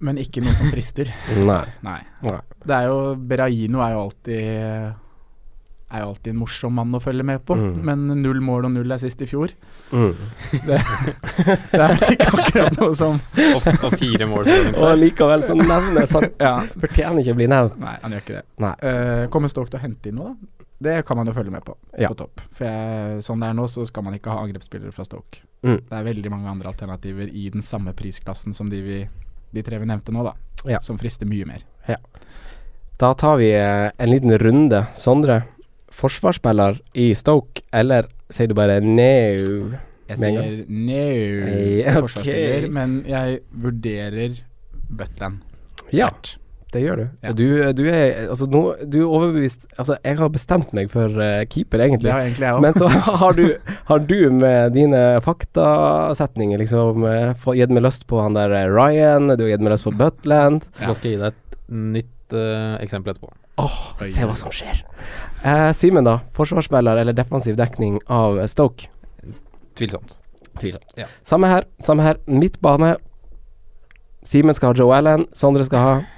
[0.00, 1.08] Men ikke noe som frister.
[1.50, 1.62] Nei.
[1.86, 2.00] Nei.
[2.26, 2.40] Nei.
[2.66, 4.40] Det er jo Beraino er jo alltid
[5.86, 7.54] Er jo alltid en morsom mann å følge med på.
[7.56, 7.76] Mm.
[7.86, 9.52] Men null mål og null er sist i fjor.
[9.94, 10.16] Mm.
[10.66, 14.48] Det er ikke akkurat noe som Og, og fire mål.
[14.50, 16.26] så- Og likevel så nevnes han.
[16.42, 16.54] Ja.
[16.74, 17.78] Fortjener ikke å bli nevnt.
[17.80, 18.44] Nei, han gjør ikke det.
[18.66, 18.74] Nei.
[18.90, 20.52] Eh, kommer Stoke til å hente inn noe, da?
[20.86, 22.10] Det kan man jo følge med på, Ja.
[22.12, 22.42] på topp.
[22.52, 25.38] For jeg, sånn det er nå, så skal man ikke ha angrepsspillere fra Stoke.
[25.64, 25.78] Mm.
[25.88, 28.98] Det er veldig mange andre alternativer i den samme prisklassen som de, vi,
[29.54, 30.34] de tre vi nevnte nå, da.
[30.66, 30.80] Ja.
[30.82, 31.64] Som frister mye mer.
[32.96, 34.86] Da tar vi eh, en liten runde.
[34.96, 35.42] Sondre,
[35.92, 39.02] forsvarsspiller i Stoke, eller sier du bare no?
[40.06, 42.00] Jeg sier no Hey, okay.
[42.00, 44.40] forsvarsspiller, men jeg vurderer
[44.88, 45.42] Butland
[45.94, 46.10] Ja.
[46.76, 47.04] Det gjør du.
[47.24, 47.32] Ja.
[47.36, 47.46] Du,
[47.78, 51.80] du er Altså, nå Du er overbevist Altså, jeg har bestemt meg for uh, keeper,
[51.86, 52.10] egentlig.
[52.10, 52.64] Ja, egentlig jeg også.
[52.66, 52.90] Men så
[53.22, 53.46] har du,
[53.88, 59.30] har du med dine faktasetninger liksom uh, gitt meg lyst på han der eh, Ryan,
[59.32, 60.66] du har gitt meg lyst på Butland.
[60.82, 61.56] Da skal jeg gi deg et
[61.96, 63.32] nytt uh, eksempel etterpå.
[63.62, 64.82] Åh, se hva som skjer.
[65.40, 66.18] Uh, Simen, da.
[66.36, 68.90] Forsvarsspiller eller defensiv dekning av Stoke?
[69.76, 70.18] Tvilsomt.
[70.60, 70.92] Tvilsomt.
[71.00, 71.08] Ja.
[71.24, 71.68] Samme her.
[71.84, 72.20] Samme her.
[72.28, 72.96] Midtbane.
[74.26, 75.26] Simen skal ha Joe Allen.
[75.36, 76.12] Sondre skal ha Ja.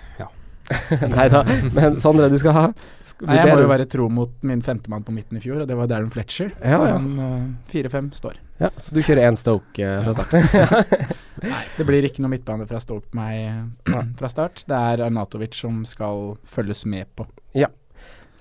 [1.17, 1.41] Nei da,
[1.73, 2.65] men Sondre, du skal ha
[3.07, 5.71] Skal Nei, jeg må jo være tro mot min femtemann på midten i fjor, og
[5.71, 6.51] det var Darren Fletcher.
[6.61, 8.37] Ja, så han eh, fire-fem står.
[8.61, 11.09] Ja, så du kjører én Stoke uh, fra starten?
[11.55, 14.65] Nei, det blir ikke noe midtbane fra Stoke på meg eh, fra start.
[14.69, 17.29] Det er Arnatovic som skal følges med på.
[17.57, 17.71] Ja.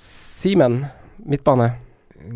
[0.02, 0.82] Simen,
[1.24, 1.72] midtbane.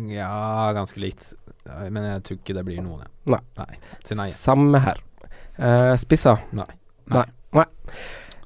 [0.08, 1.34] Ja, ganske likt.
[1.66, 3.12] Men jeg tror ikke det blir noen, jeg.
[3.34, 3.42] Nei.
[3.60, 3.78] nei.
[4.22, 4.28] Nei.
[4.32, 5.04] Samme her.
[5.58, 6.38] Uh, spissa.
[6.56, 6.70] Nei.
[7.12, 7.28] Nei.
[7.52, 7.68] Nei.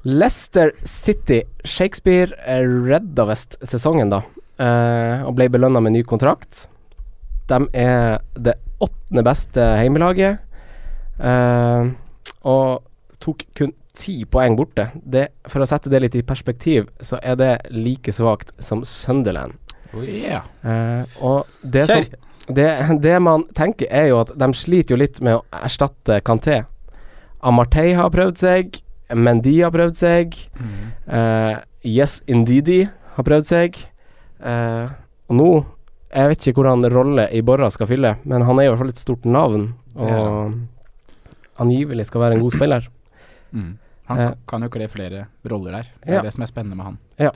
[0.07, 1.41] Leicester City.
[1.67, 4.23] Shakespeare eh, redda visst sesongen, da.
[4.63, 6.69] eh, og ble belønna med ny kontrakt.
[7.51, 10.39] De er det åttende beste heimelaget.
[11.19, 11.91] eh,
[12.47, 12.87] og
[13.19, 14.91] tok kun ti poeng borte.
[14.95, 19.57] Det, for å sette det litt i perspektiv, så er det like svakt som Sunderland.
[19.95, 20.45] Oh, yeah.
[20.63, 22.05] Eh, og det som
[22.47, 22.69] det,
[23.03, 26.61] det man tenker er jo at de sliter jo litt med å erstatte Kanté.
[27.47, 28.79] Amartey har prøvd seg,
[29.15, 30.35] Mendy har prøvd seg,
[31.07, 33.77] eh, Yes Indeedy har prøvd seg.
[34.37, 34.91] Uh,
[35.31, 35.47] og nå
[36.13, 38.93] Jeg vet ikke hvordan rolle i Borra skal fylle, men han er i hvert fall
[38.93, 40.11] et stort navn, Og
[41.57, 42.89] og angivelig skal være en god spiller.
[43.53, 43.79] Mm.
[44.09, 45.89] Han uh, kan jo kle flere roller der.
[46.05, 46.23] Det er Ja.
[46.23, 46.99] det som er spennende med han.
[47.19, 47.31] Ja.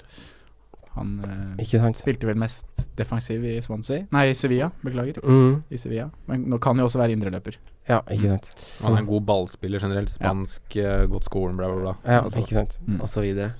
[0.95, 2.67] Han uh, spilte vel mest
[2.99, 4.71] defensiv i Swansea Nei, i Sevilla.
[4.85, 5.21] Beklager.
[5.25, 5.63] Mm.
[5.71, 6.11] I Sevilla.
[6.27, 7.57] Men nå kan jo også være indreløper.
[7.91, 8.53] Ja, ikke sant.
[8.85, 10.13] Han er en god ballspiller generelt.
[10.15, 11.01] Spansk, ja.
[11.11, 11.95] godt skolen, bla, bla, bla.
[12.07, 12.79] Ja, Altså, ikke sant.
[12.87, 13.01] Mm.
[13.03, 13.51] Og så videre.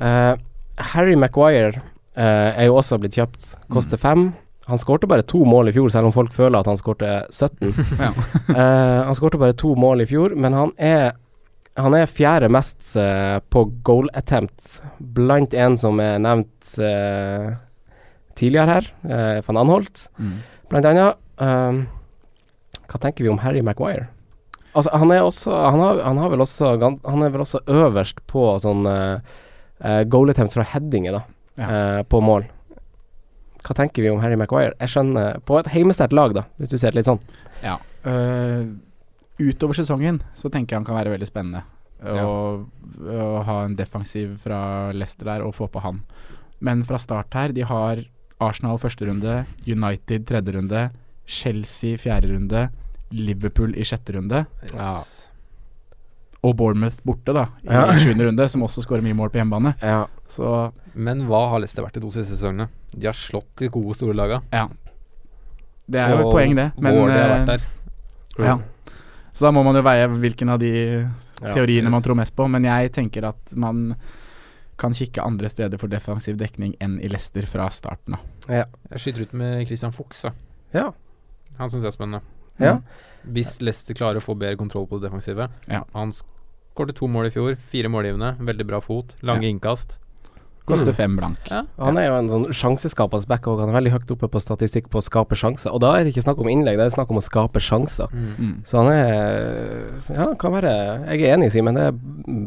[0.00, 0.34] Uh,
[0.92, 1.78] Harry Maguire
[2.16, 3.52] uh, er jo også blitt kjøpt.
[3.72, 4.30] Koster fem.
[4.66, 7.70] Han skårte bare to mål i fjor, selv om folk føler at han skårte 17.
[8.02, 8.08] Ja.
[8.50, 11.12] Eh, han skårte bare to mål i fjor, men han er
[11.76, 17.50] han er fjerde mest uh, på goal attempt, blant en som er nevnt uh,
[18.32, 20.38] tidligere her, uh, van Anholt, Mm.
[20.72, 21.20] blant annet.
[22.90, 24.08] Hva tenker vi om Harry Maguire?
[24.76, 28.20] Altså, han er også Han har, han har vel også Han er vel også øverst
[28.28, 29.20] på sånn eh,
[29.80, 31.24] eh, goal attempts fra headinger, da,
[31.56, 31.66] Ja.
[31.70, 32.44] uh, på mål.
[33.64, 34.74] Hva tenker vi om Harry Maguire?
[34.76, 37.22] Jeg skjønner På et heimesterkt lag, da, hvis du ser det litt sånn.
[37.62, 37.78] Ja.
[38.04, 38.76] Uh,
[39.40, 41.64] utover sesongen så tenker jeg han kan være veldig spennende.
[42.04, 46.02] Å ha en defensiv fra Leicester der og få på han.
[46.60, 48.04] Men fra start her, de har
[48.40, 50.90] Arsenal første runde, United tredje runde,
[51.26, 52.68] Chelsea i fjerde runde,
[53.10, 55.02] Liverpool i sjette runde, Ja.
[56.46, 57.86] og Bournemouth borte, da, i Ja.
[58.02, 59.74] sjuende runde, som også skårer mye mål på hjemmebane.
[59.82, 60.06] Ja.
[60.28, 62.68] Så Men hva har Leicester vært de to siste sesongene?
[62.96, 64.42] De har slått de gode, store laga.
[64.52, 64.68] ja.
[65.88, 66.72] Det er jo et poeng, det.
[66.82, 68.44] Men, Wardy har eh, vært der.
[68.44, 68.58] ja.
[69.32, 70.70] Så da må man jo veie hvilken av de
[71.42, 71.52] Ja.
[71.52, 73.94] teoriene man tror mest på, men jeg tenker at man
[74.78, 78.20] kan kikke andre steder for defensiv dekning enn i Leicester fra starten av.
[78.48, 78.64] Ja.
[78.90, 80.32] Jeg skyter ut med Christian Fuchs, da.
[80.74, 80.90] Ja.
[81.58, 82.22] Han syns jeg er spennende.
[82.62, 82.78] Ja.
[83.26, 85.82] Hvis Leicester klarer å få bedre kontroll på det defensive Ja.
[85.92, 89.98] Han skårte to mål i fjor, fire målgivende, veldig bra fot, lange innkast.
[90.66, 90.94] Koster Mm.
[90.96, 91.38] fem blank.
[91.78, 93.60] Han er jo en sånn sjanseskapende back òg.
[93.60, 95.70] Han er veldig høyt oppe på statistikk på å skape sjanser.
[95.72, 98.10] Og da er det ikke snakk om innlegg, det er snakk om å skape sjanser.
[98.10, 98.64] Mm.
[98.66, 101.74] Så han er Ja, kan være Jeg er enig, Simen.
[101.74, 101.92] Det er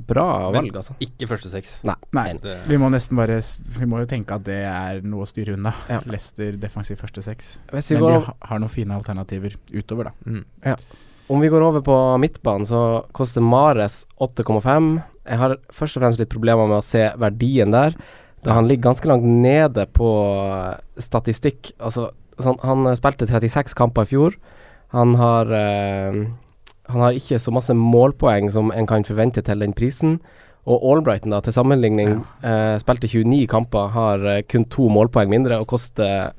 [0.05, 0.93] bra Men- valg, altså.
[0.99, 1.83] Ikke første seks.
[1.83, 1.95] Nei.
[2.11, 2.33] Nei,
[2.67, 3.39] vi må nesten bare
[3.79, 5.73] Vi må jo tenke at det er noe å styre unna.
[5.89, 6.01] Ja.
[6.05, 7.59] Leicester defensiv første seks.
[7.71, 10.11] Men de har, har noen fine alternativer utover, da.
[10.25, 10.75] mm.
[11.29, 15.03] om vi går over på midtbanen, så koster Mares 8,5.
[15.29, 17.95] Jeg har først og fremst litt problemer med å se verdien der.
[18.45, 20.09] Da han ligger ganske langt nede på
[21.01, 21.73] statistikk.
[21.77, 22.09] Altså,
[22.41, 24.37] sånn, han eh, spilte 36 kamper i fjor.
[24.95, 26.21] Han har eh,
[26.89, 30.17] Han har ikke så masse målpoeng som en kan forvente til den prisen.
[30.69, 35.59] Og Albrighton, da, til sammenligning, eh, spilte 29 kamper, har eh, kun to målpoeng mindre
[35.61, 36.33] og koster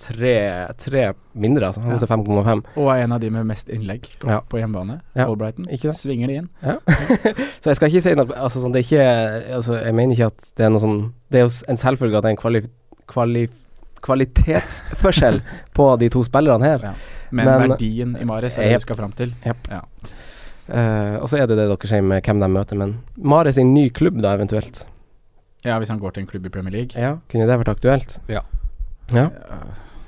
[0.00, 0.34] tre,
[0.80, 1.02] tre
[1.34, 1.66] mindre.
[1.68, 1.80] Altså.
[1.84, 1.96] Han Ja.
[1.98, 2.62] koster 5,5.
[2.76, 4.40] Og er en av de med mest innlegg Ja.
[4.40, 5.00] på hjemmebane.
[5.14, 5.26] Ja.
[5.26, 5.66] Albrighton.
[5.94, 6.48] Svinger de inn.
[7.60, 10.26] Så jeg skal ikke si noe altså, sånn, det er ikke, altså, Jeg mener ikke
[10.32, 12.62] at det er noe sånn Det er jo en selvfølge at det er en kvali,
[13.06, 13.48] kvali,
[14.00, 15.40] kvalitetsforskjell
[15.76, 16.78] på de to spillerne her.
[16.82, 16.94] Ja.
[17.30, 19.32] Men, Men- verdien i Mares er det du skal fram til.
[19.46, 19.68] Yep.
[19.70, 19.82] Ja.
[20.70, 23.72] Uh, og så er det det dere sier med hvem de møter, men Mare sin
[23.74, 24.84] ny klubb, da, eventuelt.
[25.64, 26.94] Ja, hvis han går til en klubb i Premier League.
[26.94, 28.18] Ja, kunne det vært aktuelt?
[28.30, 28.40] Ja.
[29.12, 29.28] Ja.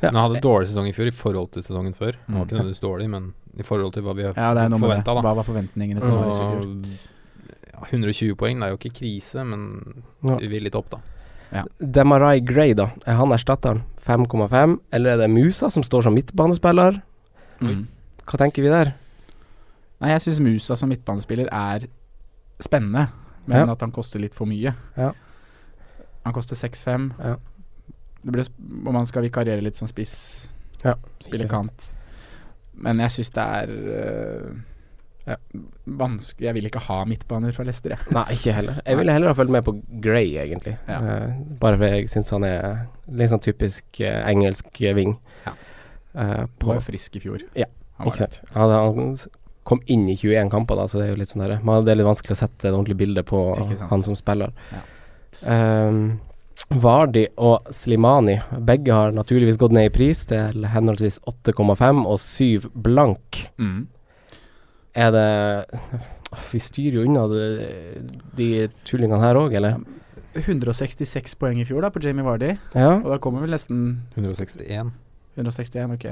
[0.02, 0.10] Ja.
[0.10, 2.16] Men han hadde dårlig sesong i fjor i forhold til sesongen før.
[2.26, 2.48] Han var Mm.
[2.48, 5.20] ikke nødvendigvis dårlig, men i forhold til hva vi har Ja, forventa, da.
[5.22, 7.92] Hva var forventningene til Norris i fjor?
[7.92, 10.36] 120 poeng, det er jo ikke krise, men Ja.
[10.36, 10.98] vi vil litt opp, da.
[11.80, 12.90] Demarai Gray, da.
[13.06, 13.82] Er han erstatteren?
[14.00, 14.80] 5,5?
[14.92, 17.02] Eller er det Musa som står som midtbanespiller?
[17.60, 17.86] Mm.
[18.26, 18.94] Hva tenker vi der?
[20.00, 21.86] Nei, jeg syns Musa som midtbanespiller er
[22.60, 23.08] spennende,
[23.46, 23.72] men Ja.
[23.72, 24.74] at han koster litt for mye.
[24.96, 25.12] Ja.
[26.24, 27.12] Han koster 6-5.
[27.18, 27.36] Ja.
[28.22, 28.46] Det blir
[28.86, 30.50] om han skal vikarere litt som spiss,
[30.82, 31.92] Ja, spille kant.
[32.82, 34.52] Men jeg syns det er øh,
[35.28, 35.36] Ja.
[35.86, 38.14] vanskelig Jeg vil ikke ha midtbaner fra Leicester, jeg.
[38.14, 38.80] Nei, ikke heller.
[38.86, 40.78] Jeg ville heller ha fulgt med på Gray, egentlig.
[40.88, 40.98] Ja.
[40.98, 45.14] Uh, bare fordi jeg syns han er litt sånn typisk uh, engelsk eh, ving.
[45.46, 45.54] Ja.
[46.16, 47.44] Han på, var frisk i fjor.
[47.54, 47.68] Ja,
[48.02, 48.42] ikke sant.
[48.56, 49.14] Han, han
[49.62, 52.00] kom inn i 21 kamper, da, så det er jo litt sånn der det er
[52.00, 54.50] litt vanskelig å sette et ordentlig bilde på han som spiller.
[55.46, 56.18] Um,
[56.70, 62.70] Vardi og Slimani, begge har naturligvis gått ned i pris til henholdsvis 8,5 og 7
[62.86, 63.42] blank.
[63.60, 63.86] Mm.
[64.94, 65.80] Er det
[66.52, 67.46] Vi styrer jo unna de,
[68.38, 68.48] de
[68.88, 69.80] tullingene her òg, eller?
[70.32, 72.94] 166 poeng i fjor da på Jamie Vardy, Ja.
[73.02, 74.92] og da kommer vel nesten 161.
[75.36, 76.06] 161, ok.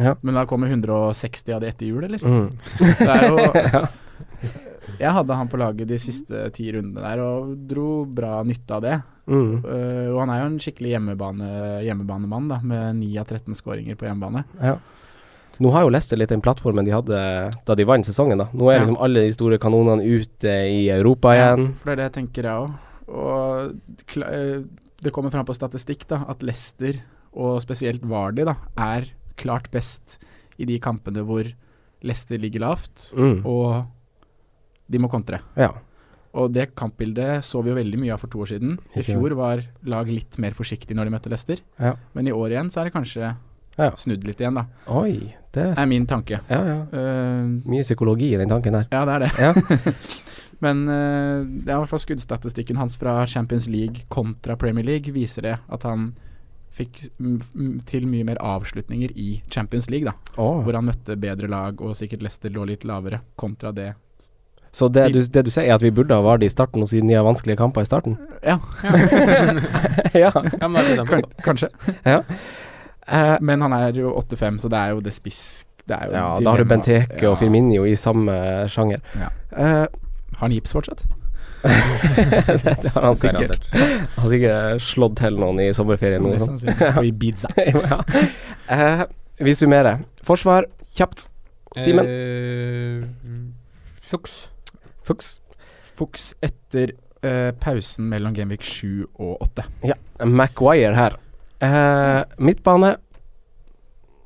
[0.00, 0.14] Ja.
[0.22, 2.22] Men da kommer 160 av det etter jul, eller?
[2.22, 2.48] Mm.
[2.78, 3.36] Det er jo
[3.74, 3.82] ja.
[4.98, 8.82] Jeg hadde han på laget de siste ti rundene der, og dro bra nytte av
[8.82, 8.96] det.
[9.28, 9.50] Mm.
[9.64, 11.48] Uh, og han er jo en skikkelig hjemmebane,
[11.84, 14.44] hjemmebanemann, da, med 9 av 13 skåringer på hjemmebane.
[14.62, 14.78] Ja.
[15.60, 17.18] Nå har jo Leicester litt den plattformen de hadde
[17.66, 18.38] da de vant sesongen.
[18.38, 18.80] da Nå er Ja.
[18.84, 21.64] liksom alle de store kanonene ute i Europa igjen.
[21.66, 22.70] Ja, for det er det jeg tenker, jeg òg.
[23.08, 24.62] Og eh,
[25.02, 27.00] det kommer fram på statistikk da, at Leicester,
[27.34, 30.18] og spesielt Vardy, da, er klart best
[30.58, 31.44] i de kampene hvor
[32.02, 33.44] Leicester ligger lavt, Mm.
[33.44, 33.86] og
[34.88, 35.40] de må kontre.
[35.56, 35.72] Ja.
[36.38, 38.76] Og det kampbildet så vi jo veldig mye av for to år siden.
[38.96, 41.94] I fjor var lag litt mer forsiktig når de møtte Leicester, Ja.
[42.14, 43.36] men i år igjen så er det kanskje
[43.78, 43.90] Ja.
[43.96, 44.66] snudd litt igjen, da.
[44.88, 46.40] Oi, det er, min tanke.
[46.50, 46.78] ja, ja.
[46.92, 48.86] Uh, mye psykologi i den tanken der.
[48.92, 49.32] ja, det er det.
[49.38, 49.92] Ja.
[50.64, 55.12] Men uh, det er i hvert fall skuddstatistikken hans fra Champions League kontra Premier League
[55.14, 56.12] viser det at han
[56.78, 57.08] fikk
[57.86, 60.14] til mye mer avslutninger i Champions League, da.
[60.36, 60.60] Oh.
[60.62, 63.94] Hvor han møtte bedre lag, og sikkert Leicester lå litt lavere, kontra det.
[64.78, 66.90] Så det du, det du sier, er at vi burde ha Vardi i starten, og
[66.90, 68.14] siden de har vanskelige kamper i starten?
[68.46, 68.60] Ja,
[70.14, 70.30] ja.
[70.30, 71.70] Ja, er kanskje.
[72.06, 76.12] Eh, Men han er jo 8-5, så det er jo det spiss det er jo
[76.12, 76.44] ja, dilemma.
[76.44, 77.30] da har du Benteke Ja.
[77.30, 78.34] og Firminio i samme
[78.68, 79.00] sjanger.
[79.16, 79.30] Ja.
[79.56, 79.86] Uh,
[80.36, 81.06] Har han gips fortsatt?
[81.64, 83.64] det, det har han sikkert.
[83.72, 86.58] Han har sikkert slått til noen i sommerferien Sånn.
[86.60, 86.92] sannsynlig.
[87.00, 87.50] På Ibiza.
[87.56, 88.02] ja.
[88.68, 89.02] uh,
[89.40, 90.04] vi summerer.
[90.26, 90.68] Forsvar,
[90.98, 91.26] kjapt.
[91.78, 92.06] Simen?
[92.06, 93.06] Eh,
[95.08, 95.38] Fuchs.
[95.98, 96.28] Fuchs.
[96.44, 96.92] Etter
[97.24, 99.64] uh, pausen mellom Genvik 7 og 8.
[99.90, 99.96] Ja.
[100.28, 101.16] Maguire her.
[101.64, 102.96] Uh, midtbane.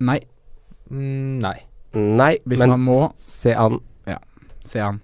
[0.03, 0.20] Nei,
[0.93, 1.55] Mm, nei.
[1.97, 3.78] Nei, Hvis men man må- se an.
[4.64, 4.99] se han.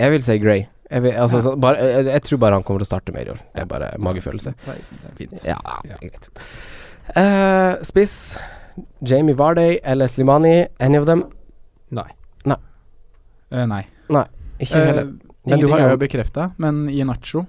[0.00, 0.62] Jeg vil si Gray.
[0.90, 1.42] Jeg, vil, altså, Ja.
[1.42, 3.40] så, bare, jeg, jeg tror bare han kommer til å starte mer i år.
[3.54, 4.54] Det er bare magefølelse.
[4.66, 5.44] Er, det er fint.
[5.44, 5.56] Ja,
[6.00, 6.30] greit.
[7.16, 8.38] Uh, spiss.
[9.06, 10.66] Jamie Varday eller Slimani.
[10.80, 11.26] Any of them?
[11.90, 12.08] Nei.
[12.46, 14.24] Nei nei.
[14.60, 15.00] Ikke heller.
[15.00, 17.46] Eh, Men du ingenting har er jo- bekrefta, men Ienacho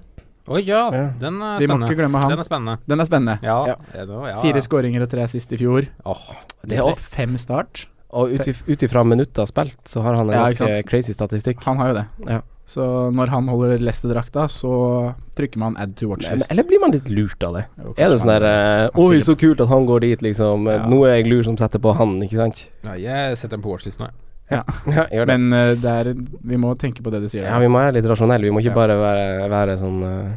[0.48, 1.10] Å ja, Ja.
[1.18, 1.88] den er Vi må spennende.
[1.90, 2.38] ikke glemme Den han.
[2.38, 2.78] er spennende.
[2.86, 3.38] Den er spennende.
[3.42, 3.74] Ja, Ja.
[3.92, 4.60] det var- ja, Fire ja.
[4.60, 5.88] skåringer og tre assist i fjor.
[6.06, 6.34] Åh,
[6.64, 7.86] Det er opp Fem start.
[8.12, 10.86] og ut if- ut ifra minutter spilt, så har han en Ja, ikke ganske sant.
[10.86, 11.62] crazy statistikk.
[11.64, 12.06] Han har jo det.
[12.28, 12.40] Ja.
[12.64, 16.50] Så når han holder Leicester-drakta, så trykker man add to watch Men- list.
[16.52, 17.66] Eller blir man litt lurt av det?
[17.78, 20.20] Jo, Er det kanskje sånn der han- eh, Oi, så kult at han går dit,
[20.22, 20.66] liksom.
[20.66, 20.86] Ja.
[20.86, 22.68] Nå er jeg lur som setter på han, ikke sant?
[22.84, 24.14] ja, jeg setter den på watchlist nå, jeg.
[24.96, 25.36] Ja, gjør det.
[25.36, 26.10] Men uh, det er,
[26.46, 27.46] vi må tenke på det du sier.
[27.48, 28.46] ja, vi må være litt rasjonelle.
[28.46, 28.80] Vi må ikke Ja.
[28.80, 30.34] bare være, være sånn uh,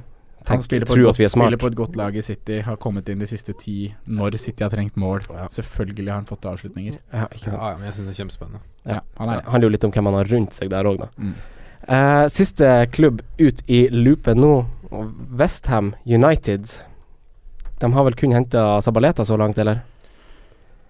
[0.49, 2.79] på, Tro et at vi er godt, spiller på et godt lag i City, har
[2.81, 5.21] kommet inn de siste ti når City har trengt mål.
[5.29, 5.45] Ja.
[5.53, 6.97] Selvfølgelig har han fått avslutninger.
[7.13, 7.53] Ja, ikke sant.
[7.59, 8.61] Ja, ja, men jeg syns det er kjempespennende.
[8.89, 9.45] Ja, han er det.
[9.53, 11.09] handler jo litt om hvem han har rundt seg der òg, da.
[11.19, 11.35] Mm.
[11.89, 14.53] Uh, siste klubb ut i loopen nå,
[15.37, 16.65] Westham United.
[17.79, 19.83] De har vel kun henta Sabaleta så langt, eller?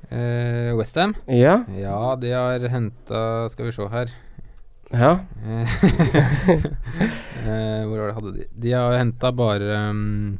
[0.09, 1.13] Uh, Westham?
[1.29, 1.59] Ja?
[1.77, 4.09] Ja, de har henta Skal vi se her
[4.89, 5.11] Ja?
[5.45, 5.83] Eh,
[7.45, 10.39] eh, Hvor var det hadde de De har henta bare um,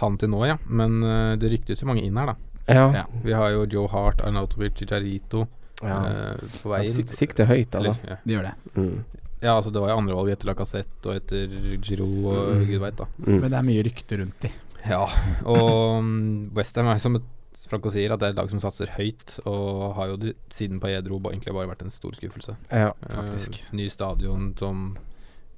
[0.00, 0.58] han til nå, ja.
[0.64, 2.36] Men uh, det ryktes jo mange inn her, da.
[2.72, 2.84] Ja.
[3.00, 3.02] Ja.
[3.24, 5.42] Vi har jo Joe Hart, Arnautovic, Chicharito
[5.82, 5.96] ja.
[5.96, 6.94] uh, på vei inn.
[6.96, 7.92] Sik sikte høyt, altså.
[7.96, 8.16] Eller, ja.
[8.24, 8.54] De gjør det.
[8.76, 8.94] Mm.
[9.42, 11.52] ja, altså det var jo andrevalget etter Lacassette og etter
[11.84, 12.64] Giroud og Mm.
[12.70, 13.08] gud veit, da.
[13.24, 13.34] Mm.
[13.34, 14.52] Men det er mye rykter rundt de.
[14.88, 15.02] Ja,
[15.44, 16.16] og um,
[16.56, 17.28] Westham er som et
[17.68, 21.18] Franco sier, at det er et lag som satser høyt, og har jo siden Paedro
[21.20, 22.56] ba- egentlig bare vært en stor skuffelse.
[22.72, 22.92] Ja.
[23.04, 23.58] Faktisk.
[23.68, 24.96] Uh, ny stadion som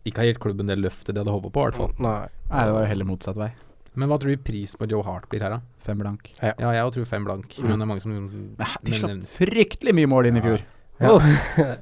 [0.05, 1.93] ikke har gitt klubben det løftet de hadde håpet på, i hvert fall.
[2.03, 2.27] Nei.
[2.51, 3.53] Nei, det var jo heller motsatt vei.
[3.95, 5.61] Men hva tror du prisen på Joe Hart blir her, da?
[5.85, 6.33] Fem blank.
[6.43, 7.69] Ja, jeg tror fem blank, Mm.
[7.69, 8.15] men det er mange som
[8.59, 10.63] Ja, de men- slapp fryktelig mye mål inn i fjor.
[11.03, 11.19] Ja.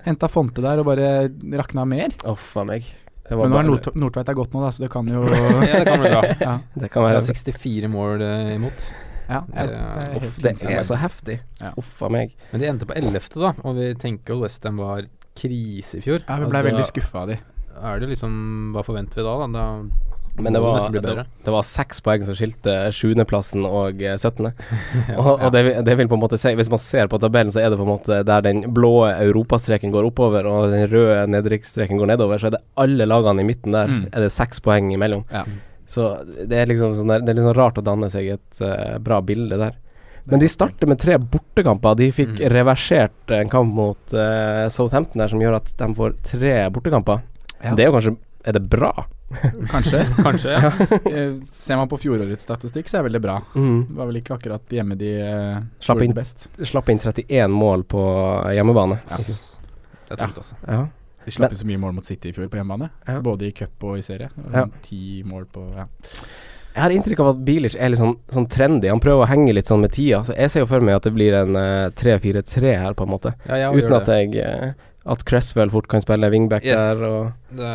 [0.04, 2.08] Henta Fonte der og bare rakna mer.
[2.26, 2.82] Uff a meg.
[3.28, 5.78] Det var Men nå Nord Nordtveit er godt nå, da, så det kan jo Ja,
[5.78, 6.22] det kan bli bra.
[6.40, 6.54] ja.
[6.74, 8.86] Det kan være er 64 mål eh, imot.
[9.30, 11.38] Ja, jeg, Det er- Uff, det er så heftig.
[11.62, 11.70] Ja.
[11.78, 12.34] Uff a meg.
[12.52, 15.06] Men de endte på 11., da, og vi tenker jo Westham var
[15.38, 16.24] krise i fjor.
[16.26, 17.38] Ja, vi ble veldig skuffa av de.
[17.80, 19.38] Er det liksom Hva forventer vi da?
[19.40, 19.46] da?
[19.54, 24.52] da Men det var, det, det var seks poeng som skilte sjuendeplassen og eh, syttende.
[25.20, 27.62] og og det, det vil på en måte si Hvis man ser på tabellen, så
[27.64, 31.98] er det på en måte der den blå europastreken går oppover og den røde nedrykksstreken
[31.98, 34.04] går nedover, så er det alle lagene i midten der Mm.
[34.12, 35.24] er det seks poeng imellom.
[35.32, 35.44] Ja.
[35.90, 36.04] Så
[36.46, 38.98] det er liksom sånn der, Det er litt sånn rart å danne seg et uh,
[39.02, 39.74] bra bilde der.
[40.30, 41.96] Men de starter med tre bortekamper.
[41.98, 42.50] De fikk Mm.
[42.52, 47.24] reversert en kamp mot uh, Southampton der, som gjør at de får tre bortekamper.
[47.64, 47.72] Ja.
[47.74, 48.16] Det er jo kanskje
[48.46, 48.92] Er det bra?
[49.72, 49.98] Kanskje.
[50.22, 50.70] Kanskje, ja.
[51.10, 53.34] Eh, Ser man på fjorårets statistikk, så er det veldig bra.
[53.54, 53.82] Mm.
[53.90, 56.14] Det var vel ikke akkurat hjemme de uh, Slapp inn.
[56.16, 56.46] best.
[56.66, 58.00] Slapp inn 31 mål på
[58.56, 58.96] hjemmebane.
[59.10, 59.18] Ja.
[59.26, 59.36] Det
[60.16, 60.56] er tungt, altså.
[60.66, 60.80] Ja.
[61.30, 62.90] De slapp inn så mye mål mot City i fjor på hjemmebane.
[63.06, 63.18] Ja.
[63.24, 64.30] Både i cup og i serie.
[64.52, 64.66] Ja.
[64.84, 65.86] Ti mål på ja.
[66.70, 68.86] Jeg har inntrykk av at Bilic er litt sånn, sånn trendy.
[68.92, 70.20] Han prøver å henge litt sånn med tida.
[70.26, 73.10] Så jeg ser jo for meg at det blir en uh, 3-4-3 her, på en
[73.10, 73.32] måte.
[73.48, 76.78] Ja, jeg Uten at jeg uh, At Cresswell fort kan spille wingback Yes.
[76.78, 77.02] der.
[77.08, 77.72] Og, det.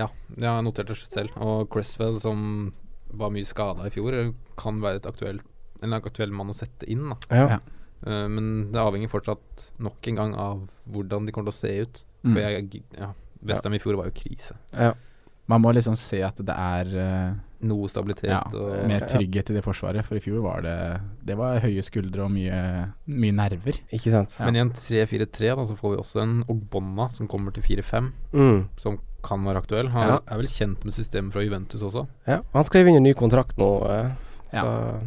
[0.00, 1.36] Ja, jeg har notert det selv.
[1.44, 2.72] Og Cresswell, som
[3.12, 4.16] var mye skada i fjor,
[4.56, 5.44] kan være et aktuelt
[5.82, 7.08] en aktuell mann å sette inn.
[7.10, 7.18] Da.
[7.34, 7.46] ja.
[7.56, 7.60] Ja.
[8.06, 11.74] Eh, men det avhenger fortsatt nok en gang av hvordan de kommer til å se
[11.84, 12.02] ut.
[12.24, 12.34] Mm.
[12.34, 13.12] For jeg, ja,
[13.44, 14.54] Westham i fjor var jo krise.
[14.72, 14.92] ja.
[15.50, 17.34] Man må liksom se at det er uh,
[17.66, 20.04] Noe stabilitet ja, og mer trygghet i det forsvaret.
[20.06, 20.76] For i fjor var det
[21.26, 22.60] Det var høye skuldre og mye,
[23.10, 23.80] mye nerver.
[23.92, 24.36] Ikke sant?
[24.38, 24.46] Ja.
[24.46, 28.12] Men i en 3-4-3 da, så får vi også en Ogbonna som kommer til 4-5,
[28.32, 28.68] Mm.
[28.78, 29.88] som kan være aktuell.
[29.90, 30.18] Han Ja.
[30.28, 32.06] er vel kjent med systemet fra Juventus også.
[32.26, 32.40] ja.
[32.54, 34.12] Han skrev inn en ny kontrakt nå, uh,
[34.50, 35.00] så Ja.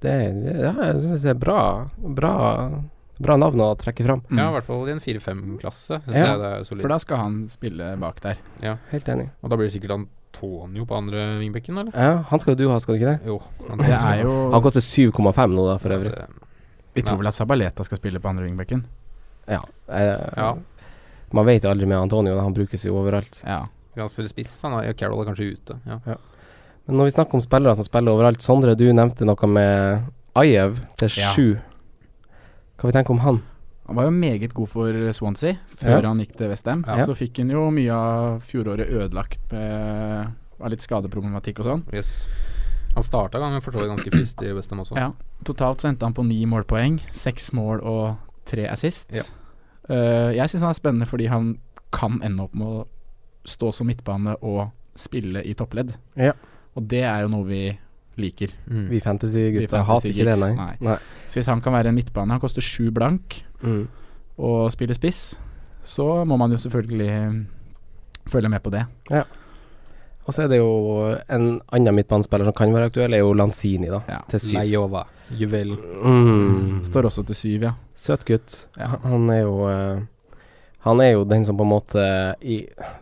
[0.00, 0.16] det
[0.56, 1.90] Ja, jeg syns det er bra.
[2.00, 2.82] Bra
[3.22, 4.22] Bra navn å trekke fram.
[4.28, 4.38] Mm.
[4.40, 6.00] Ja, i hvert fall i en 4-5-klasse.
[6.04, 6.26] Syns Ja.
[6.32, 6.82] jeg det er solid.
[6.82, 8.36] For da skal han spille bak der.
[8.62, 8.76] Ja.
[8.90, 9.28] Helt enig.
[9.42, 11.92] Og da blir det sikkert Antonio på andre vingbekken, eller?
[11.94, 13.26] Ja, han skal jo du ha, skal du ikke det?
[13.26, 13.38] Jo.
[13.78, 16.12] Det er jo Han koster 7,5 nå, da, for øvrig.
[16.94, 18.84] Vi tror vel at Sabaleta skal spille på andre vingbekken?
[19.48, 19.60] Ja.
[19.88, 20.54] Eh, Ja.
[21.32, 23.42] Man vet jo aldri med Antonio, han brukes jo overalt.
[23.46, 23.62] Ja.
[23.96, 24.60] Kan spille spiss?
[24.62, 25.78] Han er, ja, Carroll er kanskje ute.
[25.86, 25.98] Ja.
[26.86, 30.02] Men når vi snakker om spillere som spiller overalt Sondre, du nevnte noe med
[30.34, 31.32] Ajev til Ja.
[32.82, 33.40] Hva vi tenker om han?
[33.86, 36.08] Han var jo meget god for Swansea før Ja.
[36.08, 36.84] han gikk til Westham.
[36.86, 37.04] Ja.
[37.06, 41.82] Så fikk han jo mye av fjoråret ødelagt med av litt skadeproblematikk og sånn.
[41.94, 42.28] Yes.
[42.94, 44.96] Han starta gangen for så vidt ganske friskt i Westham også.
[44.98, 45.12] Ja.
[45.44, 48.16] Totalt så endte han på ni målpoeng, seks mål og
[48.46, 49.10] tre assist.
[49.16, 49.22] Ja.
[49.90, 51.56] Uh, jeg syns han er spennende fordi han
[51.92, 52.84] kan ende opp med å
[53.48, 55.94] stå som midtbane og spille i toppledd.
[56.16, 56.32] Ja.
[56.76, 57.62] Og det er jo noe vi
[58.20, 58.50] liker.
[58.68, 58.88] Mm.
[58.90, 60.50] Vi fantasy-gutta hater ikke det, nei.
[60.56, 60.96] fantasy-geeks, nei.
[61.28, 63.86] Så hvis han kan være en midtbane Han koster sju blank Mm.
[64.38, 65.36] og spiller spiss,
[65.84, 67.46] så må man jo selvfølgelig
[68.28, 68.84] følge med på det.
[69.10, 69.22] Ja.
[70.26, 73.88] Og så er det jo en annen midtbanespiller som kan være aktuell, er jo Lanzini,
[73.90, 74.00] da.
[74.08, 74.20] Ja.
[74.30, 74.58] Til syv.
[74.60, 75.04] Leiova.
[75.34, 75.72] Juvel.
[76.04, 76.82] Mm.
[76.86, 77.72] Står også til syv, ja.
[77.98, 78.66] Søt gutt.
[78.78, 78.86] Ja.
[79.02, 80.00] Han- er jo eh,
[80.82, 82.04] Han er jo den som på en måte
[82.42, 82.56] i,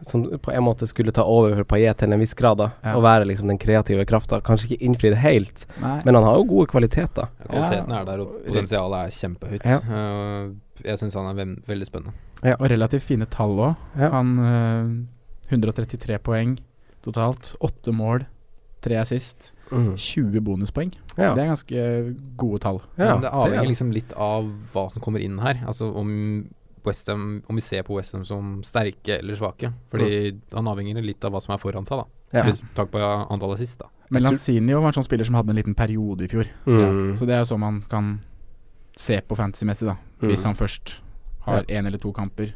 [0.04, 2.70] Som på en måte skulle ta over for Paillet til en viss grad, da.
[2.84, 2.96] Ja.
[2.98, 4.40] Og være liksom den kreative krafta.
[4.44, 6.00] Kanskje ikke innfri det helt, Nei.
[6.04, 7.30] men han har jo gode kvaliteter.
[7.40, 9.64] Ja, Kvaliteten er der, og potensialet er kjempehøyt.
[9.64, 9.78] Ja.
[9.80, 10.50] Eh,
[10.84, 12.12] jeg syns han er ve veldig spennende.
[12.44, 13.88] Ja, Og relativt fine tall òg.
[13.96, 14.10] Ja.
[14.16, 16.58] Han eh, 133 poeng
[17.04, 17.54] totalt.
[17.64, 18.26] Åtte mål,
[18.84, 19.52] tre assist.
[19.70, 19.92] Mm.
[19.96, 20.88] 20 bonuspoeng.
[21.16, 21.32] Ja.
[21.36, 21.82] Det er ganske
[22.36, 22.80] gode tall.
[22.98, 25.60] Ja, Men det er avhenger liksom litt av hva som kommer inn her.
[25.64, 26.10] Altså om
[26.86, 29.72] Westham Om vi ser på Westham som sterke eller svake.
[29.90, 32.06] Fordi han avhenger litt av hva som er foran seg, da.
[32.38, 32.44] Ja.
[32.46, 33.86] Hvis takk på antallet sist, da.
[34.10, 36.46] Men Lanzini var en sånn spiller som hadde en liten periode i fjor.
[36.66, 37.16] Mm.
[37.18, 38.20] Så det er jo sånn man kan
[38.96, 39.96] se på fantasy-messig, da.
[40.20, 40.46] Hvis Mm.
[40.46, 40.94] han først
[41.46, 42.52] har én eller to kamper.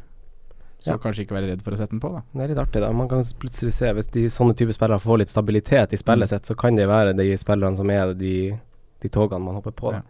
[0.79, 0.97] Så Ja.
[0.97, 2.21] kanskje ikke være redd for å sette den på, da.
[2.33, 2.91] Det er litt artig, da.
[2.93, 6.27] Man kan plutselig se Hvis de sånne typer spillere får litt stabilitet i spillet Mm.
[6.29, 8.59] sitt, så kan det være de spillerne som er de,
[9.01, 9.91] de togene man hopper på.
[9.91, 9.97] Da.
[9.97, 10.01] Ja.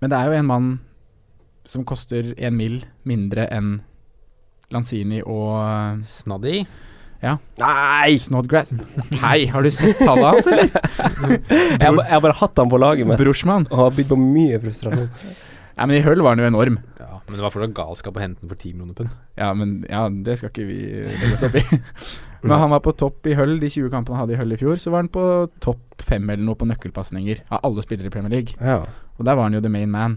[0.00, 0.80] Men det er jo en mann
[1.64, 3.80] som koster én mil mindre enn
[4.70, 6.62] Lanzini og Snaddy.
[7.22, 8.14] Nei!
[8.20, 8.74] Snodgrass.
[9.22, 10.68] Hei, har du sett tallet hans, eller?
[11.80, 13.66] Jeg har, jeg har bare hatt han på laget mitt Brorsmann.
[13.72, 15.08] og har bydd på mye frustrasjon.
[15.78, 16.76] Ja, men i Hull var han jo enorm.
[16.98, 19.12] Ja, men det var fortsatt galskap å hente den for 10 millioner pund.
[19.38, 20.78] Ja, men ja, det skal ikke vi
[21.08, 21.62] legge oss opp i.
[22.38, 24.58] Men han var på topp i Hull, de 20 kampene han hadde i Hull i
[24.60, 24.76] fjor.
[24.78, 25.22] Så var han på
[25.58, 28.54] topp fem eller noe på nøkkelpasninger av alle spillere i Premier League.
[28.62, 28.84] Ja,
[29.18, 30.14] Og der var han jo the main man.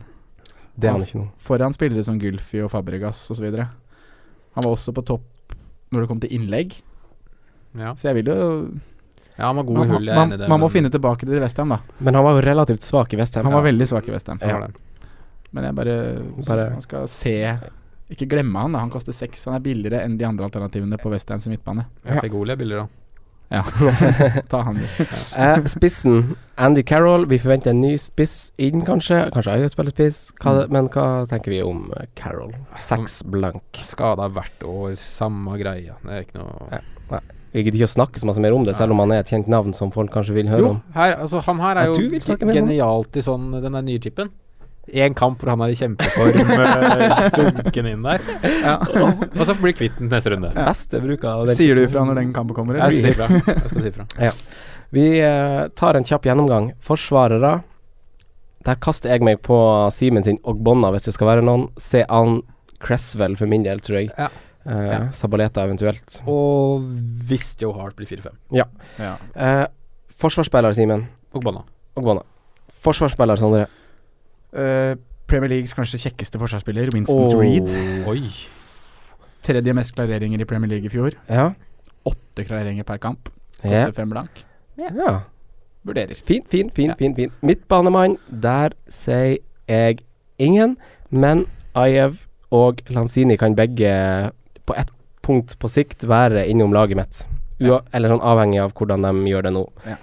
[0.81, 1.31] Det er han ikke noe.
[1.41, 3.47] Foran spillere som Gylfi og Fabregas osv.
[3.55, 5.55] Han var også på topp
[5.91, 6.77] når det kom til innlegg.
[7.77, 7.93] Ja.
[7.99, 8.37] Så jeg vil jo
[9.37, 10.47] ja, han var god i Man, hull, jeg er man, enig i det.
[10.51, 11.77] man må finne tilbake til Westham, da.
[12.03, 13.47] Men han var jo relativt svak i Westham.
[13.47, 14.41] Han var veldig svak i Westham.
[14.43, 14.57] Ja.
[15.51, 15.95] Men jeg bare,
[16.47, 17.33] Bare- man skal se
[18.11, 18.79] Ikke glemme han, da.
[18.83, 19.45] Han koster seks.
[19.47, 21.85] Han er billigere enn de andre alternativene på Westham som midtbane.
[22.03, 22.19] Ja.
[22.19, 23.00] Fegoli er billigere, da.
[23.51, 23.61] Ja,
[24.51, 24.77] ta han.
[24.79, 27.25] uh, spissen Andy Carroll.
[27.27, 29.25] Vi forventer en ny spiss inn, kanskje.
[29.35, 30.21] Kanskje Ayo spiller spiss.
[30.39, 30.71] Hva, Mm.
[30.71, 32.53] Men hva tenker vi om uh, Carroll?
[32.79, 33.63] Seks blank.
[33.89, 35.97] Skada hvert år, samme greia.
[36.05, 37.19] Det er ikke noe Ja.
[37.51, 39.27] Vi gidder ikke å snakke så mye mer om det, selv om han er et
[39.33, 40.77] kjent navn som folk kanskje vil høre Jo, om.
[40.95, 44.29] her, altså, han her er Ja, jo genialt i sånn den der nye chipen.
[44.91, 46.51] Én kamp hvor han er i kjempeform,
[47.37, 48.23] dunken inn der.
[49.39, 50.51] Og så blir kvitt den neste runde.
[50.57, 52.75] Beste bruk av den Sier du ifra når den kampen kommer?
[52.81, 53.15] Jeg eller?
[53.23, 53.55] skal si ifra.
[53.55, 54.33] Jeg skal si ifra.
[54.91, 56.71] Vi eh, tar en kjapp gjennomgang.
[56.83, 57.53] Forsvarere.
[58.67, 59.55] Der kaster jeg meg på
[59.95, 61.69] Simen sin Ogbonna, hvis det skal være noen.
[61.81, 62.41] Se an
[62.83, 64.11] Cresswell for min del, tror jeg.
[64.17, 64.27] Ja.
[64.67, 64.99] Eh, Ja.
[65.15, 66.19] Sabaleta eventuelt.
[66.29, 66.83] Og
[67.31, 68.67] hvis Joe Hart blir 4-5 Ja.
[69.33, 69.63] Eh,
[70.21, 71.07] forsvarsspiller, Simen.
[71.33, 71.63] Og Bonna.
[71.97, 72.21] Ogbonna.
[72.83, 73.65] Forsvarsspiller, Sondre.
[74.51, 74.93] Eh,
[75.31, 77.39] Premier Leagues kanskje kjekkeste forsvarsspiller, Winston oh.
[77.39, 77.71] Reed.
[78.09, 78.25] Oi.
[79.45, 81.15] Tredje mest klareringer i Premier League i fjor.
[81.29, 81.51] Ja.
[82.07, 83.31] Åtte klareringer per kamp.
[83.61, 83.93] Koster yeah.
[83.95, 84.43] fem blank.
[84.81, 85.21] ja.
[85.81, 86.19] Vurderer.
[86.25, 86.95] Fint, fint, fint, Ja.
[86.95, 87.31] fint, fin.
[87.41, 90.03] Midtbanemann, der sier jeg
[90.37, 90.77] ingen,
[91.09, 92.19] men Ajev
[92.51, 94.31] og Lanzini kan begge
[94.65, 94.91] på ett
[95.23, 97.23] punkt på sikt være innom laget mitt.
[97.59, 97.79] Ja.
[97.93, 99.63] Eller sånn avhengig av hvordan de gjør det nå.
[99.87, 99.97] Ja.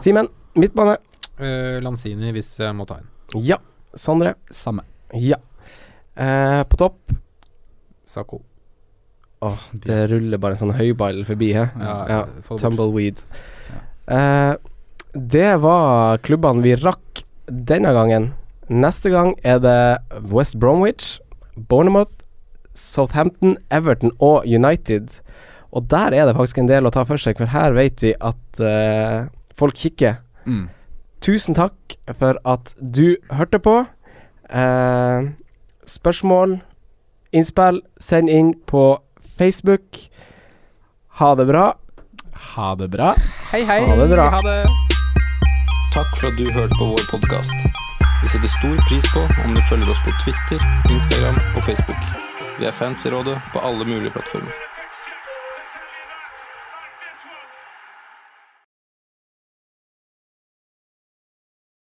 [0.00, 0.96] Simen, midtbane.
[1.34, 3.13] Uh, Lanzini hvis jeg må ta en.
[3.42, 3.58] Ja.
[3.94, 4.34] Sondre.
[4.50, 4.82] Samme.
[5.14, 5.36] Ja.
[6.16, 7.14] Eh, på topp
[8.06, 8.42] Sako.
[9.42, 11.72] Åh, det ruller bare en sånn høyball forbi her.
[11.80, 12.58] Ja, Ja, det.
[12.62, 13.24] Tumbleweed.
[14.06, 14.54] Eh,
[15.14, 18.30] det var klubbene vi rakk denne gangen.
[18.70, 19.98] Neste gang er det
[20.30, 21.18] West Bromwich,
[21.56, 22.12] Bournemouth,
[22.74, 25.20] Southampton, Everton og United.
[25.74, 28.14] Og der er det faktisk en del å ta for seg, for her vet vi
[28.14, 29.26] at eh,
[29.58, 30.20] folk kikker.
[30.46, 30.68] Mm.
[31.24, 33.78] Tusen takk for at du hørte på.
[34.52, 35.30] Eh,
[35.88, 36.58] spørsmål,
[37.32, 38.98] innspill, send inn på
[39.38, 40.02] Facebook.
[41.16, 41.64] Ha det bra.
[42.52, 43.14] Ha det bra.
[43.54, 43.80] Hei, hei.
[43.88, 44.28] Ha det bra.
[44.36, 44.58] Ha det.
[45.96, 47.56] Takk for at du hørte på vår podkast.
[48.20, 50.60] Vi setter stor pris på om du følger oss på Twitter,
[50.92, 52.04] Instagram og Facebook.
[52.58, 54.73] Vi er fans i rådet på alle mulige plattformer.